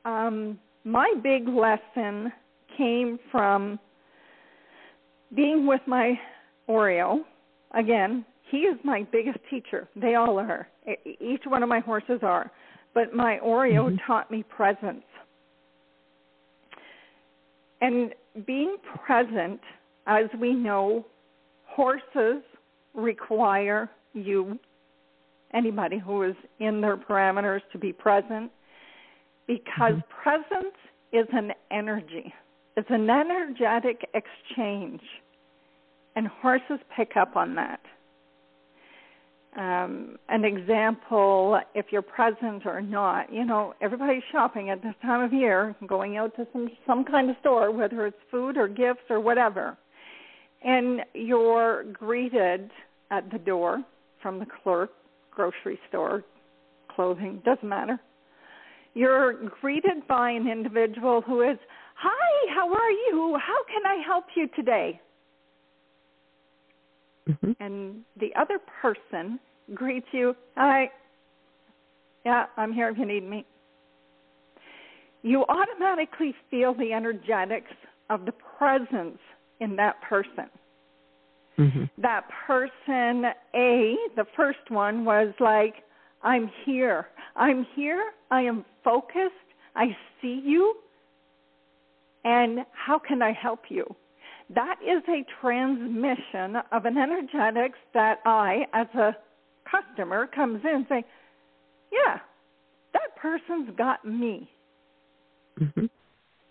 um 0.07 0.59
my 0.83 1.13
big 1.21 1.47
lesson 1.47 2.31
came 2.77 3.19
from 3.31 3.79
being 5.35 5.67
with 5.67 5.81
my 5.85 6.13
Oreo. 6.69 7.19
Again, 7.73 8.25
he 8.49 8.59
is 8.59 8.77
my 8.83 9.05
biggest 9.11 9.39
teacher. 9.49 9.89
They 9.95 10.15
all 10.15 10.39
are. 10.39 10.67
Each 11.19 11.41
one 11.45 11.63
of 11.63 11.69
my 11.69 11.79
horses 11.79 12.19
are 12.23 12.51
but 12.97 13.13
my 13.13 13.37
Oreo 13.45 13.89
mm-hmm. 13.89 13.97
taught 14.07 14.31
me 14.31 14.41
presence. 14.41 15.03
And 17.79 18.11
being 18.47 18.77
present, 19.05 19.59
as 20.07 20.25
we 20.41 20.51
know, 20.51 21.05
horses 21.67 22.41
require 22.95 23.91
you, 24.13 24.57
anybody 25.53 25.99
who 25.99 26.23
is 26.23 26.35
in 26.59 26.81
their 26.81 26.97
parameters, 26.97 27.61
to 27.71 27.77
be 27.77 27.93
present 27.93 28.51
because 29.47 29.93
mm-hmm. 29.93 30.21
presence 30.21 30.75
is 31.13 31.27
an 31.31 31.51
energy. 31.71 32.33
It's 32.75 32.89
an 32.89 33.09
energetic 33.09 34.07
exchange. 34.13 35.01
And 36.15 36.27
horses 36.27 36.79
pick 36.95 37.11
up 37.15 37.35
on 37.35 37.55
that 37.55 37.79
um, 39.57 40.17
an 40.29 40.45
example 40.45 41.59
if 41.73 41.87
you're 41.91 42.03
present 42.03 42.65
or 42.65 42.81
not. 42.81 43.33
You 43.33 43.43
know, 43.43 43.73
everybody's 43.81 44.23
shopping 44.31 44.69
at 44.69 44.83
this 44.83 44.93
time 45.01 45.21
of 45.21 45.33
year, 45.33 45.75
going 45.87 46.17
out 46.17 46.35
to 46.35 46.47
some 46.53 46.69
some 46.85 47.03
kind 47.03 47.29
of 47.29 47.35
store, 47.41 47.71
whether 47.71 48.05
it's 48.05 48.17
food 48.29 48.55
or 48.57 48.67
gifts 48.67 49.09
or 49.09 49.19
whatever, 49.19 49.75
and 50.63 51.01
you're 51.13 51.85
greeted 51.91 52.69
at 53.09 53.29
the 53.31 53.39
door 53.39 53.83
from 54.21 54.39
the 54.39 54.45
clerk, 54.63 54.91
grocery 55.31 55.79
store, 55.89 56.23
clothing 56.93 57.41
doesn't 57.43 57.67
matter. 57.67 57.99
You're 58.97 59.33
greeted 59.61 60.07
by 60.07 60.31
an 60.31 60.47
individual 60.47 61.21
who 61.21 61.43
is, 61.43 61.59
"Hi, 61.97 62.53
how 62.55 62.73
are 62.73 62.89
you? 62.89 63.37
How 63.37 63.63
can 63.65 63.85
I 63.85 64.01
help 64.03 64.25
you 64.35 64.47
today?" 64.55 64.99
Mm-hmm. 67.29 67.51
And 67.59 68.03
the 68.19 68.33
other 68.35 68.59
person 68.81 69.39
greets 69.75 70.07
you, 70.11 70.35
Hi. 70.55 70.89
Yeah, 72.25 72.47
I'm 72.57 72.73
here 72.73 72.89
if 72.89 72.97
you 72.97 73.05
need 73.05 73.23
me. 73.29 73.45
You 75.21 75.45
automatically 75.47 76.33
feel 76.49 76.73
the 76.73 76.91
energetics 76.91 77.71
of 78.09 78.25
the 78.25 78.33
presence 78.57 79.19
in 79.59 79.75
that 79.75 80.01
person. 80.01 80.49
Mm-hmm. 81.59 81.83
That 81.99 82.27
person, 82.47 83.25
A, 83.53 83.95
the 84.15 84.25
first 84.35 84.69
one 84.69 85.05
was 85.05 85.33
like, 85.39 85.83
I'm 86.23 86.49
here. 86.65 87.07
I'm 87.35 87.65
here. 87.75 88.11
I 88.31 88.41
am 88.41 88.65
focused. 88.83 89.33
I 89.75 89.95
see 90.21 90.41
you. 90.43 90.75
And 92.23 92.59
how 92.73 92.99
can 92.99 93.21
I 93.21 93.31
help 93.31 93.61
you? 93.69 93.85
That 94.53 94.75
is 94.81 95.03
a 95.09 95.25
transmission 95.41 96.61
of 96.71 96.85
an 96.85 96.97
energetics 96.97 97.77
that 97.93 98.19
I, 98.25 98.65
as 98.73 98.87
a 98.95 99.15
customer, 99.69 100.27
comes 100.27 100.61
in 100.63 100.85
saying, 100.89 101.03
Yeah, 101.91 102.19
that 102.93 103.15
person's 103.17 103.75
got 103.77 104.05
me. 104.05 104.49
Mm-hmm. 105.59 105.85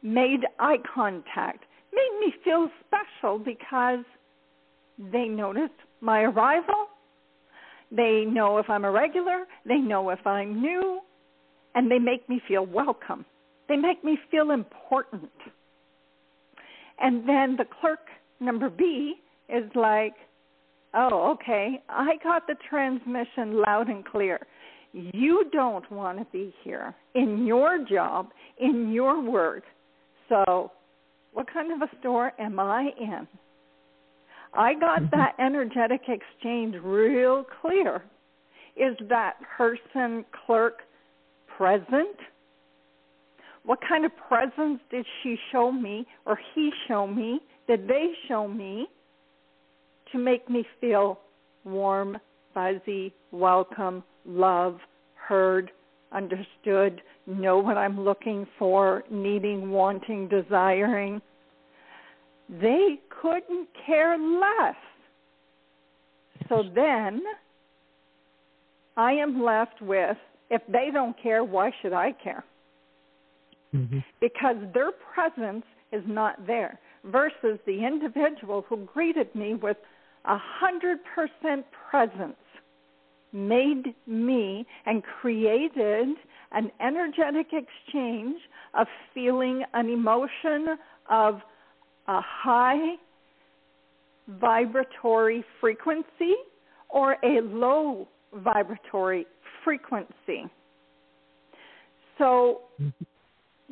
Made 0.02 0.40
eye 0.58 0.78
contact, 0.94 1.64
made 1.92 2.18
me 2.20 2.34
feel 2.44 2.68
special 2.86 3.38
because 3.38 4.04
they 4.98 5.26
noticed 5.26 5.72
my 6.00 6.22
arrival. 6.22 6.86
They 7.90 8.24
know 8.26 8.58
if 8.58 8.68
I'm 8.68 8.84
a 8.84 8.90
regular, 8.90 9.44
they 9.66 9.78
know 9.78 10.10
if 10.10 10.26
I'm 10.26 10.60
new, 10.60 11.00
and 11.74 11.90
they 11.90 11.98
make 11.98 12.28
me 12.28 12.40
feel 12.48 12.66
welcome. 12.66 13.24
They 13.68 13.76
make 13.76 14.02
me 14.04 14.18
feel 14.30 14.50
important. 14.50 15.30
And 16.98 17.28
then 17.28 17.56
the 17.56 17.66
clerk 17.80 18.00
number 18.40 18.70
B 18.70 19.14
is 19.48 19.64
like, 19.74 20.14
oh, 20.94 21.32
okay, 21.32 21.82
I 21.88 22.16
got 22.22 22.46
the 22.46 22.56
transmission 22.68 23.62
loud 23.66 23.88
and 23.88 24.04
clear. 24.04 24.40
You 24.92 25.44
don't 25.52 25.90
want 25.92 26.18
to 26.18 26.26
be 26.32 26.54
here 26.64 26.94
in 27.14 27.46
your 27.46 27.84
job, 27.84 28.30
in 28.58 28.92
your 28.92 29.20
work. 29.20 29.64
So, 30.28 30.72
what 31.34 31.52
kind 31.52 31.70
of 31.70 31.82
a 31.86 31.98
store 32.00 32.32
am 32.38 32.58
I 32.58 32.88
in? 32.98 33.28
I 34.56 34.74
got 34.74 35.02
mm-hmm. 35.02 35.18
that 35.18 35.34
energetic 35.38 36.02
exchange 36.08 36.76
real 36.82 37.44
clear. 37.60 38.02
Is 38.76 38.96
that 39.08 39.34
person, 39.56 40.24
clerk, 40.46 40.80
present? 41.56 42.16
What 43.64 43.80
kind 43.86 44.04
of 44.04 44.12
presence 44.28 44.80
did 44.90 45.06
she 45.22 45.36
show 45.50 45.72
me 45.72 46.06
or 46.24 46.38
he 46.54 46.70
show 46.86 47.06
me? 47.06 47.40
Did 47.66 47.88
they 47.88 48.12
show 48.28 48.46
me 48.46 48.86
to 50.12 50.18
make 50.18 50.48
me 50.48 50.64
feel 50.80 51.18
warm, 51.64 52.18
fuzzy, 52.54 53.12
welcome, 53.32 54.04
love, 54.24 54.78
heard, 55.14 55.70
understood, 56.12 57.02
know 57.26 57.58
what 57.58 57.76
I'm 57.76 58.00
looking 58.00 58.46
for, 58.58 59.02
needing, 59.10 59.70
wanting, 59.70 60.28
desiring? 60.28 61.20
They 62.48 63.00
couldn't 63.22 63.68
care 63.86 64.16
less. 64.18 64.76
So 66.48 66.62
then 66.74 67.22
I 68.96 69.12
am 69.12 69.42
left 69.42 69.82
with 69.82 70.16
if 70.48 70.62
they 70.68 70.90
don't 70.92 71.20
care, 71.20 71.42
why 71.42 71.72
should 71.82 71.92
I 71.92 72.12
care? 72.12 72.44
mm-hmm. 73.76 73.98
because 74.20 74.56
their 74.74 74.90
presence 75.14 75.64
is 75.92 76.02
not 76.06 76.46
there 76.46 76.78
versus 77.04 77.58
the 77.66 77.84
individual 77.86 78.64
who 78.68 78.78
greeted 78.92 79.32
me 79.34 79.54
with 79.54 79.76
a 80.24 80.38
hundred 80.38 80.98
percent 81.14 81.64
presence 81.90 82.36
made 83.32 83.94
me 84.06 84.66
and 84.86 85.02
created 85.20 86.08
an 86.52 86.70
energetic 86.80 87.48
exchange 87.52 88.40
of 88.74 88.86
feeling 89.12 89.62
an 89.74 89.88
emotion 89.88 90.76
of 91.10 91.40
a 92.08 92.20
high 92.20 92.94
vibratory 94.28 95.44
frequency 95.60 96.34
or 96.88 97.16
a 97.22 97.40
low 97.42 98.08
vibratory 98.34 99.26
frequency. 99.64 100.44
So 102.18 102.60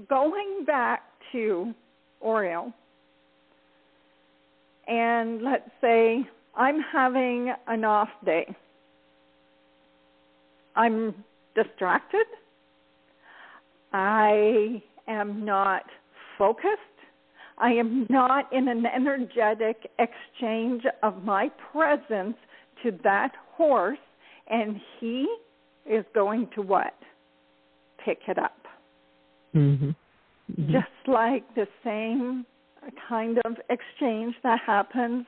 going 0.09 0.65
back 0.67 1.03
to 1.33 1.73
Oreo, 2.25 2.73
and 4.87 5.43
let's 5.43 5.71
say 5.81 6.27
I'm 6.57 6.81
having 6.93 7.53
an 7.67 7.85
off 7.85 8.11
day. 8.25 8.55
I'm 10.77 11.15
distracted. 11.55 12.27
I 13.93 14.83
am 15.07 15.45
not 15.45 15.85
focused. 16.37 16.81
I 17.59 17.71
am 17.71 18.07
not 18.11 18.53
in 18.53 18.69
an 18.69 18.85
energetic 18.87 19.91
exchange 19.99 20.83
of 21.03 21.23
my 21.25 21.51
presence 21.73 22.37
to 22.83 22.93
that 23.05 23.33
horse, 23.53 23.99
and 24.49 24.81
he 24.99 25.27
is 25.89 26.05
going 26.15 26.49
to 26.55 26.63
what? 26.63 26.95
Pick 28.05 28.19
it 28.29 28.39
up. 28.39 28.57
Mm-hmm. 29.55 29.91
Mm-hmm. 29.91 30.73
Just 30.73 31.09
like 31.09 31.43
the 31.55 31.67
same 31.85 32.45
kind 33.09 33.39
of 33.45 33.57
exchange 33.71 34.35
that 34.43 34.61
happens 34.67 35.25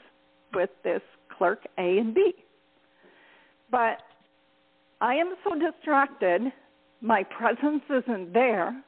with 0.55 0.71
this 0.85 1.01
clerk 1.37 1.61
A 1.79 1.99
and 1.99 2.15
B. 2.15 2.35
But 3.71 3.99
I 5.01 5.15
am 5.15 5.35
so 5.45 5.59
distracted, 5.59 6.53
my 7.01 7.23
presence 7.23 7.83
isn't 7.91 8.33
there, 8.33 8.83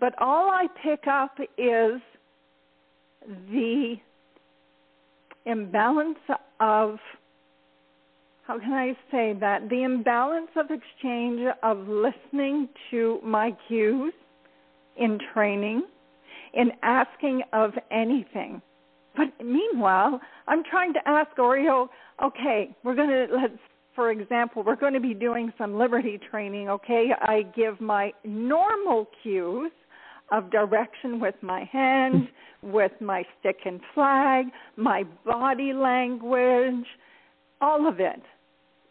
but 0.00 0.14
all 0.20 0.50
I 0.50 0.66
pick 0.82 1.06
up 1.06 1.38
is 1.56 2.00
the 3.50 3.96
imbalance 5.44 6.18
of 6.60 6.98
how 8.46 8.60
can 8.60 8.72
I 8.72 8.96
say 9.10 9.34
that? 9.40 9.68
The 9.68 9.82
imbalance 9.82 10.50
of 10.56 10.66
exchange 10.70 11.40
of 11.64 11.88
listening 11.88 12.68
to 12.90 13.18
my 13.24 13.56
cues 13.66 14.12
in 14.96 15.18
training, 15.34 15.82
in 16.54 16.70
asking 16.82 17.42
of 17.52 17.72
anything. 17.90 18.62
But 19.16 19.44
meanwhile, 19.44 20.20
I'm 20.46 20.62
trying 20.70 20.92
to 20.92 21.00
ask 21.06 21.34
Oreo, 21.38 21.88
okay, 22.22 22.70
we're 22.84 22.94
going 22.94 23.08
to, 23.08 23.26
let's, 23.34 23.58
for 23.96 24.12
example, 24.12 24.62
we're 24.62 24.76
going 24.76 24.94
to 24.94 25.00
be 25.00 25.14
doing 25.14 25.52
some 25.58 25.76
liberty 25.76 26.20
training, 26.30 26.68
okay? 26.68 27.08
I 27.20 27.42
give 27.56 27.80
my 27.80 28.12
normal 28.24 29.08
cues 29.22 29.72
of 30.30 30.50
direction 30.50 31.20
with 31.20 31.34
my 31.42 31.64
hand, 31.70 32.28
with 32.62 32.92
my 33.00 33.24
stick 33.38 33.58
and 33.64 33.80
flag, 33.94 34.46
my 34.76 35.04
body 35.24 35.72
language, 35.72 36.86
all 37.60 37.88
of 37.88 38.00
it. 38.00 38.22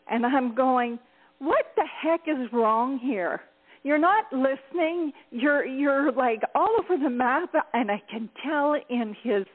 And 0.10 0.26
I'm 0.26 0.56
going, 0.56 1.00
what 1.40 1.66
the 1.76 1.86
heck 2.02 2.22
is 2.28 2.52
wrong 2.54 3.00
here? 3.00 3.42
You're 3.84 4.00
not 4.00 4.26
listening. 4.32 5.12
You're 5.30 5.64
you're 5.66 6.12
like 6.12 6.42
all 6.56 6.76
over 6.80 7.02
the 7.02 7.10
map 7.10 7.54
and 7.74 7.92
I 7.92 8.02
can 8.10 8.30
tell 8.44 8.76
in 8.90 9.16
his 9.22 9.46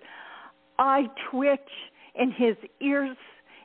eye 0.78 1.06
twitch, 1.30 1.58
in 2.14 2.30
his 2.30 2.56
ears 2.80 3.16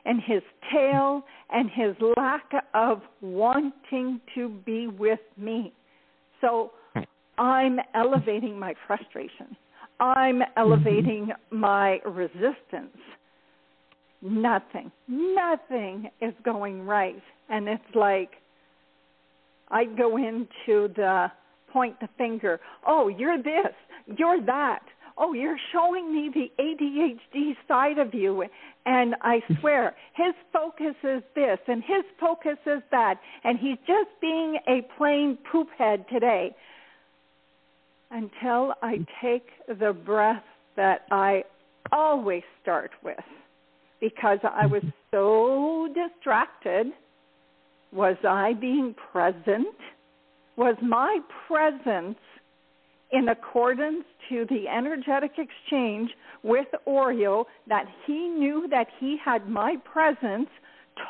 and 0.04 0.20
his 0.20 0.42
tail 0.72 1.22
and 1.50 1.70
his 1.70 1.94
lack 2.16 2.50
of 2.74 3.02
wanting 3.20 4.20
to 4.34 4.48
be 4.64 4.88
with 4.88 5.20
me. 5.36 5.72
So 6.40 6.72
I'm 7.38 7.78
elevating 7.94 8.58
my 8.58 8.74
frustration. 8.86 9.56
I'm 10.00 10.42
elevating 10.56 11.28
mm-hmm. 11.28 11.58
my 11.58 11.98
resistance. 12.04 12.96
Nothing, 14.22 14.90
nothing 15.08 16.10
is 16.20 16.32
going 16.44 16.82
right. 16.82 17.22
And 17.48 17.68
it's 17.68 17.94
like 17.94 18.30
I 19.70 19.84
go 19.84 20.16
into 20.16 20.88
the 20.94 21.30
point 21.72 22.00
the 22.00 22.08
finger. 22.16 22.60
Oh, 22.86 23.08
you're 23.08 23.38
this, 23.38 23.74
you're 24.18 24.40
that. 24.46 24.82
Oh, 25.18 25.32
you're 25.32 25.58
showing 25.72 26.12
me 26.12 26.30
the 26.32 26.62
ADHD 26.62 27.56
side 27.68 27.98
of 27.98 28.14
you. 28.14 28.44
And 28.84 29.14
I 29.22 29.40
swear, 29.60 29.94
his 30.14 30.34
focus 30.52 30.94
is 31.04 31.22
this 31.34 31.58
and 31.68 31.82
his 31.82 32.04
focus 32.18 32.58
is 32.66 32.82
that. 32.90 33.20
And 33.44 33.58
he's 33.58 33.78
just 33.86 34.10
being 34.20 34.58
a 34.66 34.86
plain 34.96 35.38
poop 35.50 35.68
head 35.76 36.06
today 36.10 36.54
until 38.10 38.74
I 38.82 38.98
take 39.22 39.46
the 39.68 39.92
breath 39.92 40.42
that 40.76 41.02
I 41.10 41.44
always 41.92 42.42
start 42.62 42.90
with 43.02 43.16
because 44.00 44.38
I 44.44 44.66
was 44.66 44.82
so 45.10 45.88
distracted. 45.94 46.88
Was 47.92 48.16
I 48.28 48.54
being 48.54 48.94
present? 49.12 49.74
Was 50.56 50.76
my 50.82 51.18
presence 51.46 52.18
in 53.12 53.28
accordance 53.28 54.04
to 54.28 54.44
the 54.50 54.68
energetic 54.68 55.32
exchange 55.38 56.10
with 56.42 56.66
Oreo 56.86 57.44
that 57.68 57.86
he 58.06 58.28
knew 58.28 58.66
that 58.70 58.88
he 58.98 59.16
had 59.24 59.48
my 59.48 59.76
presence, 59.90 60.48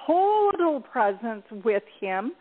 total 0.06 0.80
presence 0.80 1.44
with 1.64 1.82
him, 2.00 2.32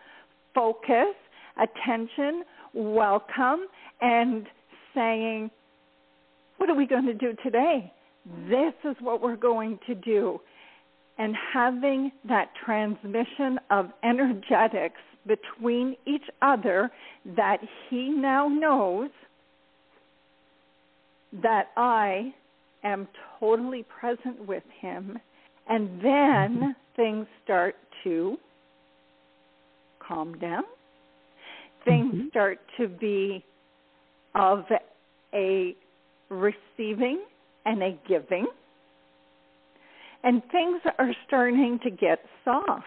focus, 0.53 1.15
attention, 1.57 2.43
welcome, 2.75 3.67
and 4.01 4.45
saying, 4.93 5.49
What 6.57 6.69
are 6.69 6.75
we 6.75 6.85
going 6.85 7.05
to 7.05 7.13
do 7.13 7.33
today? 7.43 7.91
This 8.49 8.73
is 8.83 8.95
what 8.99 9.21
we're 9.21 9.35
going 9.35 9.79
to 9.87 9.95
do. 9.95 10.39
And 11.17 11.35
having 11.53 12.11
that 12.27 12.49
transmission 12.65 13.59
of 13.71 13.87
energetics 14.03 14.99
between 15.25 15.95
each 16.05 16.25
other 16.41 16.91
that 17.37 17.57
he 17.89 18.09
now 18.09 18.47
knows 18.47 19.09
that 21.41 21.69
I 21.77 22.33
am 22.83 23.07
totally 23.39 23.85
present 23.99 24.45
with 24.45 24.63
him. 24.79 25.17
And 25.67 26.01
then 26.03 26.75
things 26.95 27.27
start 27.43 27.75
to 28.03 28.37
calm 30.05 30.37
down. 30.37 30.63
Things 31.85 32.13
mm-hmm. 32.13 32.27
start 32.29 32.59
to 32.77 32.87
be 32.87 33.43
of 34.33 34.65
a 35.33 35.75
receiving 36.29 37.23
and 37.65 37.81
a 37.83 37.97
giving. 38.07 38.47
And 40.23 40.41
things 40.51 40.81
are 40.97 41.11
starting 41.27 41.79
to 41.83 41.89
get 41.91 42.19
soft. 42.43 42.85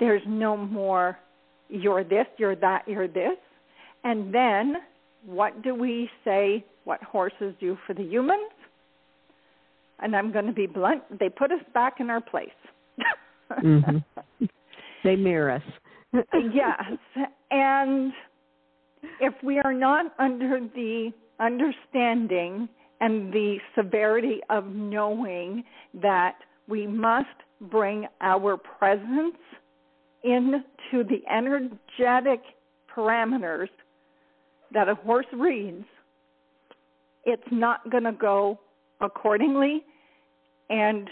There's 0.00 0.22
no 0.26 0.56
more, 0.56 1.18
you're 1.68 2.04
this, 2.04 2.26
you're 2.38 2.56
that, 2.56 2.84
you're 2.86 3.08
this. 3.08 3.36
And 4.04 4.34
then, 4.34 4.76
what 5.26 5.62
do 5.62 5.74
we 5.74 6.08
say 6.24 6.64
what 6.84 7.02
horses 7.02 7.54
do 7.60 7.76
for 7.86 7.94
the 7.94 8.02
humans? 8.02 8.50
And 10.00 10.16
I'm 10.16 10.32
going 10.32 10.46
to 10.46 10.52
be 10.52 10.66
blunt, 10.66 11.02
they 11.20 11.28
put 11.28 11.52
us 11.52 11.60
back 11.74 12.00
in 12.00 12.10
our 12.10 12.20
place. 12.20 12.48
mm-hmm. 13.62 13.98
They 15.04 15.16
mirror 15.16 15.50
us. 15.50 15.62
Yes. 16.12 17.28
And 17.50 18.12
if 19.20 19.34
we 19.42 19.58
are 19.58 19.72
not 19.72 20.06
under 20.18 20.60
the 20.74 21.12
understanding 21.40 22.68
and 23.00 23.32
the 23.32 23.58
severity 23.76 24.40
of 24.50 24.66
knowing 24.66 25.64
that 26.00 26.36
we 26.68 26.86
must 26.86 27.26
bring 27.70 28.06
our 28.20 28.56
presence 28.56 29.36
into 30.24 30.62
the 30.92 31.20
energetic 31.30 32.40
parameters 32.94 33.68
that 34.72 34.88
a 34.88 34.94
horse 34.94 35.26
reads, 35.32 35.84
it's 37.24 37.42
not 37.50 37.88
going 37.90 38.04
to 38.04 38.12
go 38.12 38.58
accordingly 39.00 39.84
and 40.70 41.08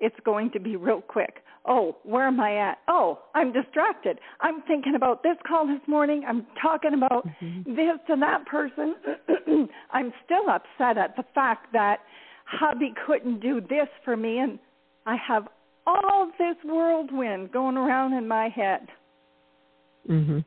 it's 0.00 0.16
going 0.24 0.50
to 0.52 0.60
be 0.60 0.76
real 0.76 1.00
quick. 1.00 1.42
Oh, 1.66 1.96
where 2.04 2.26
am 2.26 2.40
I 2.40 2.56
at? 2.56 2.78
Oh, 2.88 3.18
I'm 3.34 3.52
distracted. 3.52 4.18
I'm 4.40 4.62
thinking 4.62 4.94
about 4.94 5.22
this 5.22 5.36
call 5.46 5.66
this 5.66 5.86
morning. 5.86 6.24
I'm 6.26 6.46
talking 6.60 6.94
about 6.94 7.26
mm-hmm. 7.42 7.74
this 7.74 7.98
to 8.08 8.16
that 8.16 8.46
person. 8.46 8.94
I'm 9.92 10.12
still 10.24 10.48
upset 10.48 10.96
at 10.96 11.16
the 11.16 11.24
fact 11.34 11.72
that 11.74 11.98
hubby 12.46 12.94
couldn't 13.06 13.40
do 13.40 13.60
this 13.60 13.88
for 14.04 14.16
me, 14.16 14.38
and 14.38 14.58
I 15.06 15.16
have 15.16 15.48
all 15.86 16.30
this 16.38 16.56
whirlwind 16.64 17.52
going 17.52 17.76
around 17.76 18.14
in 18.14 18.26
my 18.26 18.48
head. 18.48 18.88
Mm-hmm. 20.08 20.38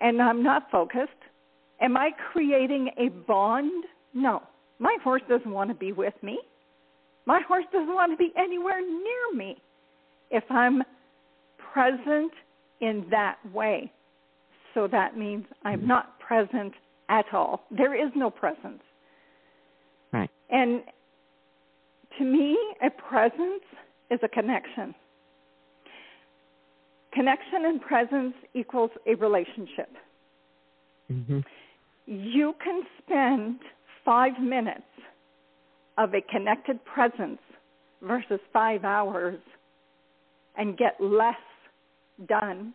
And 0.00 0.22
I'm 0.22 0.42
not 0.42 0.70
focused. 0.70 1.10
Am 1.80 1.96
I 1.96 2.10
creating 2.32 2.90
a 2.98 3.08
bond? 3.08 3.84
No. 4.14 4.42
My 4.78 4.96
horse 5.04 5.22
doesn't 5.28 5.50
want 5.50 5.68
to 5.68 5.74
be 5.74 5.92
with 5.92 6.14
me. 6.22 6.38
My 7.30 7.40
horse 7.46 7.64
doesn't 7.72 7.94
want 7.94 8.10
to 8.10 8.16
be 8.16 8.32
anywhere 8.36 8.80
near 8.80 9.36
me 9.36 9.62
if 10.32 10.42
I'm 10.50 10.82
present 11.72 12.32
in 12.80 13.06
that 13.12 13.36
way. 13.54 13.92
So 14.74 14.88
that 14.88 15.16
means 15.16 15.44
I'm 15.64 15.86
not 15.86 16.18
present 16.18 16.72
at 17.08 17.26
all. 17.32 17.62
There 17.70 17.94
is 17.94 18.10
no 18.16 18.30
presence. 18.30 18.82
Right. 20.12 20.28
And 20.50 20.82
to 22.18 22.24
me, 22.24 22.58
a 22.84 22.90
presence 22.90 23.62
is 24.10 24.18
a 24.24 24.28
connection. 24.28 24.92
Connection 27.12 27.64
and 27.64 27.80
presence 27.80 28.34
equals 28.54 28.90
a 29.06 29.14
relationship. 29.14 29.90
Mm-hmm. 31.12 31.40
You 32.06 32.56
can 32.64 32.82
spend 33.04 33.60
five 34.04 34.32
minutes 34.40 34.82
of 36.00 36.14
a 36.14 36.22
connected 36.22 36.82
presence 36.86 37.38
versus 38.00 38.40
five 38.54 38.84
hours 38.84 39.38
and 40.56 40.78
get 40.78 40.94
less 40.98 41.34
done 42.26 42.72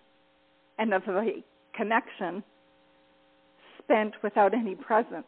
and 0.78 0.94
of 0.94 1.02
a 1.08 1.44
connection 1.76 2.44
spent 3.84 4.14
without 4.22 4.54
any 4.54 4.76
presence. 4.76 5.26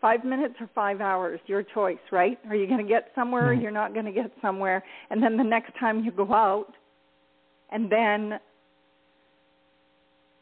Five 0.00 0.24
minutes 0.24 0.54
or 0.60 0.68
five 0.74 1.00
hours, 1.00 1.38
your 1.46 1.62
choice, 1.62 1.98
right? 2.10 2.36
Are 2.48 2.56
you 2.56 2.66
going 2.66 2.84
to 2.84 2.88
get 2.88 3.12
somewhere 3.14 3.50
or 3.50 3.52
you're 3.52 3.70
not 3.70 3.94
going 3.94 4.06
to 4.06 4.12
get 4.12 4.32
somewhere? 4.42 4.82
And 5.10 5.22
then 5.22 5.36
the 5.36 5.44
next 5.44 5.72
time 5.78 6.04
you 6.04 6.10
go 6.10 6.32
out, 6.32 6.72
and 7.70 7.90
then 7.90 8.40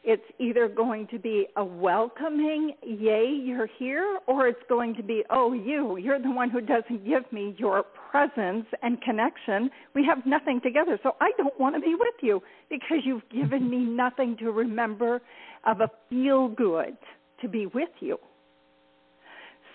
it's 0.09 0.23
either 0.39 0.69
going 0.69 1.05
to 1.07 1.19
be 1.19 1.47
a 1.57 1.65
welcoming, 1.65 2.73
yay, 2.81 3.25
you're 3.43 3.67
here, 3.77 4.19
or 4.25 4.47
it's 4.47 4.63
going 4.69 4.95
to 4.95 5.03
be, 5.03 5.21
oh, 5.29 5.51
you, 5.51 5.97
you're 5.97 6.17
the 6.17 6.31
one 6.31 6.49
who 6.49 6.61
doesn't 6.61 7.05
give 7.05 7.29
me 7.33 7.53
your 7.57 7.83
presence 8.09 8.65
and 8.81 9.01
connection. 9.01 9.69
We 9.93 10.05
have 10.05 10.25
nothing 10.25 10.61
together, 10.63 10.97
so 11.03 11.17
I 11.19 11.31
don't 11.37 11.59
want 11.59 11.75
to 11.75 11.81
be 11.81 11.93
with 11.93 12.15
you 12.21 12.41
because 12.69 12.99
you've 13.03 13.27
given 13.29 13.69
me 13.69 13.79
nothing 13.79 14.37
to 14.37 14.51
remember 14.51 15.21
of 15.65 15.81
a 15.81 15.89
feel 16.09 16.47
good 16.47 16.95
to 17.41 17.49
be 17.49 17.65
with 17.65 17.89
you. 17.99 18.17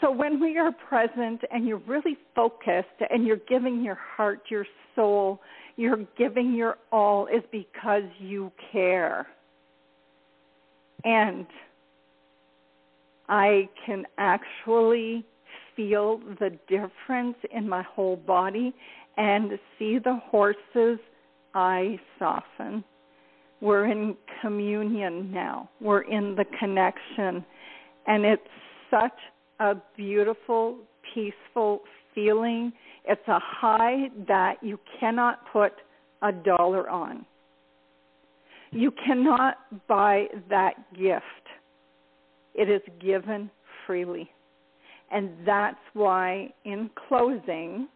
So 0.01 0.11
when 0.11 0.41
we 0.41 0.57
are 0.57 0.73
present 0.73 1.43
and 1.51 1.69
you're 1.69 1.83
really 1.87 2.17
focused 2.35 2.89
and 3.11 3.27
you're 3.27 3.37
giving 3.51 3.85
your 3.85 3.99
heart, 4.17 4.45
your 4.49 4.65
soul, 4.97 5.43
you're 5.77 6.07
giving 6.17 6.55
your 6.55 6.79
all 6.91 7.27
is 7.27 7.43
because 7.53 8.05
you 8.19 8.51
care 8.73 9.27
and 11.05 11.47
I 13.29 13.69
can 13.87 14.05
actually 14.19 15.25
feel 15.75 16.21
the 16.39 16.51
difference 16.69 17.37
in 17.51 17.69
my 17.69 17.83
whole 17.83 18.17
body 18.17 18.75
and 19.17 19.53
see 19.79 19.99
the 19.99 20.21
horse's 20.31 20.99
eye 21.55 21.99
soften. 22.19 22.85
We're 23.61 23.87
in 23.87 24.17
communion 24.41 25.33
now. 25.33 25.71
We're 25.81 26.03
in 26.03 26.35
the 26.35 26.45
connection. 26.59 27.45
And 28.07 28.25
it's 28.25 28.43
such 28.91 29.19
a 29.61 29.77
beautiful, 29.97 30.79
peaceful 31.15 31.83
feeling. 32.15 32.73
It's 33.05 33.27
a 33.29 33.39
high 33.39 34.09
that 34.27 34.57
you 34.63 34.79
cannot 34.99 35.41
put 35.53 35.73
a 36.23 36.33
dollar 36.33 36.91
on. 36.91 37.25
You 38.73 38.91
cannot 39.05 39.59
buy 39.87 40.27
that 40.49 40.75
gift. 40.95 41.25
It 42.55 42.71
is 42.71 42.81
given 43.01 43.51
freely. 43.87 44.31
And 45.11 45.31
that's 45.47 45.77
why, 45.93 46.53
in 46.65 46.91
closing, 47.09 47.87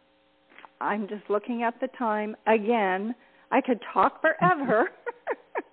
I'm 0.81 1.09
just 1.09 1.23
looking 1.31 1.62
at 1.62 1.81
the 1.81 1.89
time 1.99 2.37
again. 2.47 3.15
I 3.51 3.62
could 3.62 3.81
talk 3.93 4.21
forever. 4.21 4.91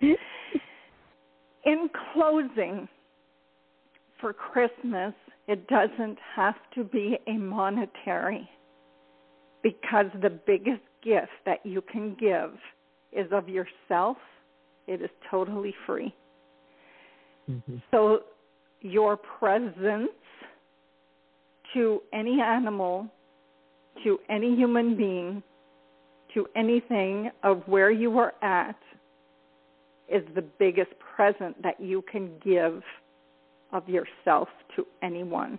in 0.00 1.90
closing, 2.14 2.88
for 4.20 4.32
Christmas, 4.32 5.12
it 5.48 5.66
doesn't 5.68 6.18
have 6.34 6.54
to 6.74 6.84
be 6.84 7.18
a 7.26 7.32
monetary 7.32 8.48
because 9.62 10.06
the 10.22 10.30
biggest 10.30 10.80
gift 11.02 11.28
that 11.44 11.58
you 11.64 11.82
can 11.82 12.16
give 12.18 12.52
is 13.12 13.30
of 13.32 13.50
yourself 13.50 14.16
it 14.86 15.02
is 15.02 15.10
totally 15.30 15.74
free. 15.86 16.14
Mm-hmm. 17.50 17.76
So 17.90 18.20
your 18.80 19.16
presence 19.16 20.10
to 21.74 22.00
any 22.12 22.40
animal, 22.40 23.08
to 24.04 24.18
any 24.28 24.54
human 24.54 24.96
being, 24.96 25.42
to 26.34 26.46
anything 26.56 27.30
of 27.42 27.62
where 27.66 27.90
you 27.90 28.18
are 28.18 28.34
at 28.42 28.76
is 30.08 30.22
the 30.34 30.42
biggest 30.58 30.90
present 31.16 31.60
that 31.62 31.80
you 31.80 32.02
can 32.10 32.30
give 32.44 32.82
of 33.72 33.88
yourself 33.88 34.48
to 34.76 34.86
anyone. 35.02 35.58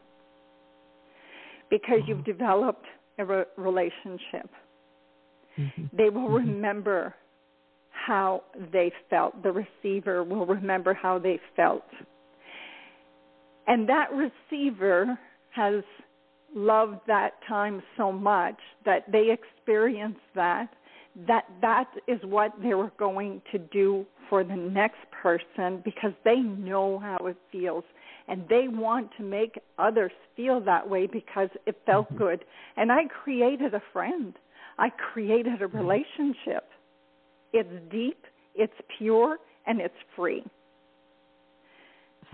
Because 1.70 2.00
you've 2.08 2.20
mm-hmm. 2.20 2.32
developed 2.32 2.86
a 3.18 3.26
re- 3.26 3.44
relationship. 3.58 4.50
Mm-hmm. 5.58 5.84
They 5.98 6.10
will 6.10 6.30
mm-hmm. 6.30 6.50
remember 6.50 7.16
how 8.06 8.44
they 8.72 8.92
felt. 9.10 9.42
The 9.44 9.52
receiver 9.52 10.24
will 10.24 10.46
remember 10.46 10.94
how 10.94 11.18
they 11.20 11.40
felt. 11.56 11.86
And 13.68 13.90
that 13.90 14.10
receiver 14.14 15.18
has 15.52 15.84
loved 16.56 17.00
that 17.08 17.32
time 17.48 17.82
so 17.98 18.12
much 18.12 18.58
that 18.86 19.12
they 19.12 19.32
experienced 19.32 20.22
that 20.36 20.70
that 21.28 21.46
that 21.62 21.90
is 22.08 22.20
what 22.24 22.52
they 22.62 22.74
were 22.74 22.92
going 23.00 23.42
to 23.52 23.58
do 23.58 24.06
for 24.30 24.44
the 24.44 24.56
next 24.56 25.00
person 25.24 25.82
because 25.84 26.12
they 26.26 26.36
know 26.36 27.00
how 27.00 27.18
it 27.26 27.38
feels 27.52 27.86
and 28.28 28.44
they 28.50 28.68
want 28.68 29.10
to 29.18 29.24
make 29.24 29.58
others 29.78 30.12
feel 30.36 30.60
that 30.60 30.90
way 30.90 31.08
because 31.08 31.50
it 31.66 31.80
felt 31.86 32.06
mm-hmm. 32.08 32.18
good 32.18 32.46
and 32.76 32.92
i 32.92 33.04
created 33.24 33.74
a 33.74 33.82
friend 33.94 34.34
i 34.78 34.90
created 35.14 35.62
a 35.62 35.66
mm-hmm. 35.66 35.78
relationship 35.78 36.66
it's 37.56 37.92
deep, 37.92 38.26
it's 38.54 38.74
pure, 38.98 39.38
and 39.66 39.80
it's 39.80 39.96
free. 40.16 40.44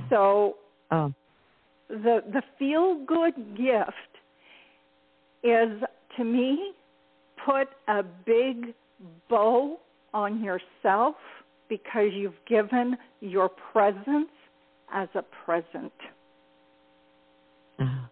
So 0.09 0.55
oh. 0.89 1.13
the 1.89 2.23
the 2.33 2.41
feel 2.57 3.05
good 3.05 3.35
gift 3.55 3.91
is 5.43 5.81
to 6.17 6.23
me 6.23 6.73
put 7.45 7.67
a 7.87 8.03
big 8.25 8.73
bow 9.29 9.77
on 10.13 10.43
yourself 10.43 11.15
because 11.69 12.09
you've 12.13 12.33
given 12.47 12.97
your 13.21 13.49
presence 13.71 14.29
as 14.93 15.07
a 15.15 15.23
present. 15.45 15.93
Oh, 17.79 18.05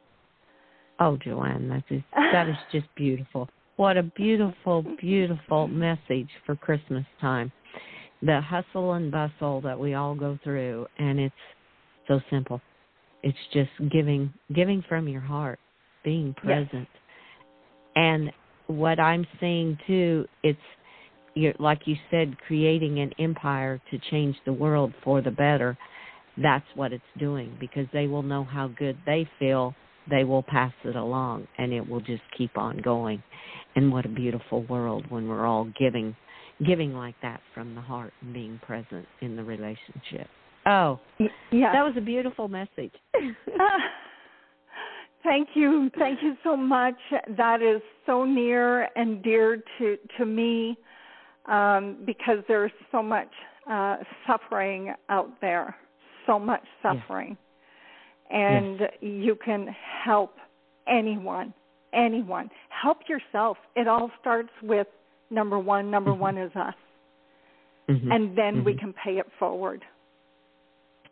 oh 0.99 1.17
Joanne, 1.17 1.69
that 1.69 1.83
is 1.89 2.03
that 2.13 2.47
is 2.47 2.55
just 2.71 2.87
beautiful. 2.95 3.49
What 3.79 3.95
a 3.95 4.03
beautiful, 4.03 4.83
beautiful 4.99 5.69
message 5.69 6.27
for 6.45 6.57
Christmas 6.57 7.05
time. 7.21 7.49
The 8.21 8.41
hustle 8.41 8.91
and 8.91 9.09
bustle 9.09 9.61
that 9.61 9.79
we 9.79 9.93
all 9.93 10.15
go 10.15 10.37
through, 10.43 10.85
and 10.97 11.17
it's 11.17 11.33
so 12.05 12.19
simple. 12.29 12.59
It's 13.23 13.37
just 13.53 13.69
giving, 13.89 14.33
giving 14.53 14.83
from 14.89 15.07
your 15.07 15.21
heart, 15.21 15.59
being 16.03 16.33
present. 16.33 16.69
Yes. 16.73 17.01
And 17.95 18.31
what 18.67 18.99
I'm 18.99 19.25
seeing 19.39 19.77
too, 19.87 20.25
it's 20.43 20.59
you're, 21.35 21.53
like 21.57 21.83
you 21.85 21.95
said, 22.11 22.35
creating 22.47 22.99
an 22.99 23.13
empire 23.17 23.81
to 23.91 23.99
change 24.11 24.35
the 24.45 24.51
world 24.51 24.91
for 25.05 25.21
the 25.21 25.31
better. 25.31 25.77
That's 26.35 26.67
what 26.75 26.91
it's 26.91 27.01
doing 27.17 27.55
because 27.61 27.85
they 27.93 28.07
will 28.07 28.23
know 28.23 28.43
how 28.43 28.67
good 28.67 28.97
they 29.05 29.25
feel. 29.39 29.73
They 30.09 30.23
will 30.23 30.43
pass 30.43 30.73
it 30.83 30.95
along, 30.95 31.47
and 31.57 31.71
it 31.73 31.87
will 31.87 32.01
just 32.01 32.21
keep 32.37 32.57
on 32.57 32.77
going 32.77 33.21
and 33.75 33.91
what 33.91 34.05
a 34.05 34.09
beautiful 34.09 34.63
world 34.63 35.05
when 35.09 35.27
we're 35.27 35.45
all 35.45 35.71
giving 35.79 36.15
giving 36.65 36.93
like 36.93 37.15
that 37.21 37.39
from 37.53 37.73
the 37.73 37.81
heart 37.81 38.11
and 38.21 38.33
being 38.33 38.59
present 38.65 39.05
in 39.21 39.37
the 39.37 39.43
relationship. 39.43 40.27
Oh, 40.65 40.99
yeah. 41.51 41.71
That 41.71 41.83
was 41.83 41.93
a 41.97 42.01
beautiful 42.01 42.49
message. 42.49 42.91
thank 45.23 45.49
you. 45.53 45.89
Thank 45.97 46.21
you 46.21 46.35
so 46.43 46.57
much. 46.57 46.97
That 47.37 47.61
is 47.61 47.81
so 48.05 48.25
near 48.25 48.89
and 48.95 49.23
dear 49.23 49.63
to 49.77 49.97
to 50.17 50.25
me 50.25 50.77
um, 51.45 51.97
because 52.05 52.39
there's 52.47 52.71
so 52.91 53.01
much 53.01 53.31
uh, 53.69 53.97
suffering 54.27 54.93
out 55.09 55.39
there. 55.39 55.75
So 56.27 56.37
much 56.37 56.63
suffering. 56.83 57.37
And 58.29 58.79
yes. 58.79 58.91
you 59.01 59.37
can 59.43 59.67
help 60.03 60.35
anyone 60.87 61.53
anyone. 61.93 62.49
Help 62.69 62.99
yourself. 63.07 63.57
It 63.75 63.87
all 63.87 64.11
starts 64.19 64.49
with 64.61 64.87
number 65.29 65.59
one. 65.59 65.91
Number 65.91 66.11
mm-hmm. 66.11 66.21
one 66.21 66.37
is 66.37 66.51
us. 66.55 66.73
Mm-hmm. 67.89 68.11
And 68.11 68.37
then 68.37 68.55
mm-hmm. 68.55 68.65
we 68.65 68.77
can 68.77 68.93
pay 68.93 69.13
it 69.13 69.25
forward. 69.37 69.83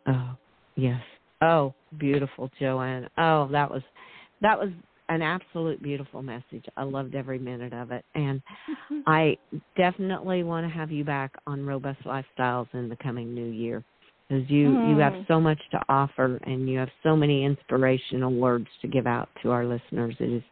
Oh, 0.06 0.36
yes. 0.76 1.00
Oh, 1.42 1.74
beautiful, 1.98 2.50
Joanne. 2.58 3.08
Oh, 3.18 3.48
that 3.52 3.70
was 3.70 3.82
that 4.40 4.58
was 4.58 4.70
an 5.08 5.22
absolute 5.22 5.82
beautiful 5.82 6.22
message. 6.22 6.64
I 6.76 6.84
loved 6.84 7.14
every 7.14 7.38
minute 7.38 7.72
of 7.72 7.90
it. 7.90 8.04
And. 8.14 8.42
I 9.06 9.38
definitely 9.74 10.42
want 10.42 10.66
to 10.66 10.70
have 10.70 10.90
you 10.90 11.02
back 11.02 11.32
on 11.46 11.64
Robust 11.64 12.00
Lifestyles 12.04 12.66
in 12.74 12.90
the 12.90 12.96
coming 12.96 13.34
new 13.34 13.46
year 13.46 13.82
because 14.28 14.48
you 14.50 14.68
mm. 14.68 14.90
you 14.90 14.98
have 14.98 15.14
hmm. 15.14 15.22
so 15.26 15.40
much 15.40 15.60
to 15.70 15.80
offer 15.88 16.38
and 16.44 16.68
you 16.68 16.78
have 16.78 16.88
so 17.02 17.16
many 17.16 17.44
inspirational 17.44 18.34
words 18.34 18.66
to 18.82 18.88
give 18.88 19.06
out 19.06 19.28
to 19.42 19.50
our 19.50 19.64
listeners. 19.64 20.14
It 20.20 20.30
is 20.30 20.42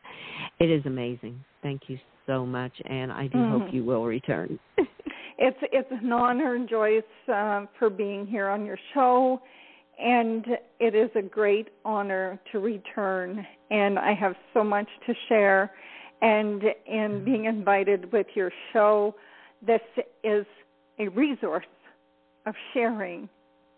it 0.59 0.71
is 0.71 0.85
amazing. 0.87 1.45
Thank 1.63 1.83
you 1.89 1.99
so 2.27 2.47
much, 2.47 2.73
and 2.89 3.13
I 3.13 3.27
do 3.29 3.39
mm. 3.39 3.51
hope 3.51 3.69
hmm. 3.69 3.77
you 3.77 3.85
will 3.85 4.05
return. 4.05 4.59
it's 5.39 5.59
it's 5.73 5.89
an 5.91 6.13
honor, 6.13 6.65
Joyce, 6.69 7.03
uh, 7.33 7.67
for 7.79 7.91
being 7.91 8.27
here 8.27 8.49
on 8.49 8.65
your 8.65 8.79
show, 8.95 9.41
and 9.99 10.45
it 10.81 10.95
is 10.95 11.11
a 11.15 11.23
great 11.23 11.69
honor 11.85 12.41
to 12.53 12.59
return. 12.59 13.47
And 13.71 13.99
I 13.99 14.15
have 14.15 14.35
so 14.55 14.65
much 14.65 14.89
to 15.07 15.15
share, 15.29 15.71
and 16.23 16.63
in 16.87 17.25
being 17.25 17.45
invited 17.45 18.11
with 18.13 18.27
your 18.35 18.51
show, 18.73 19.15
this 19.67 19.81
is 20.25 20.47
a 20.99 21.09
resource 21.09 21.67
of 22.47 22.55
sharing 22.73 23.29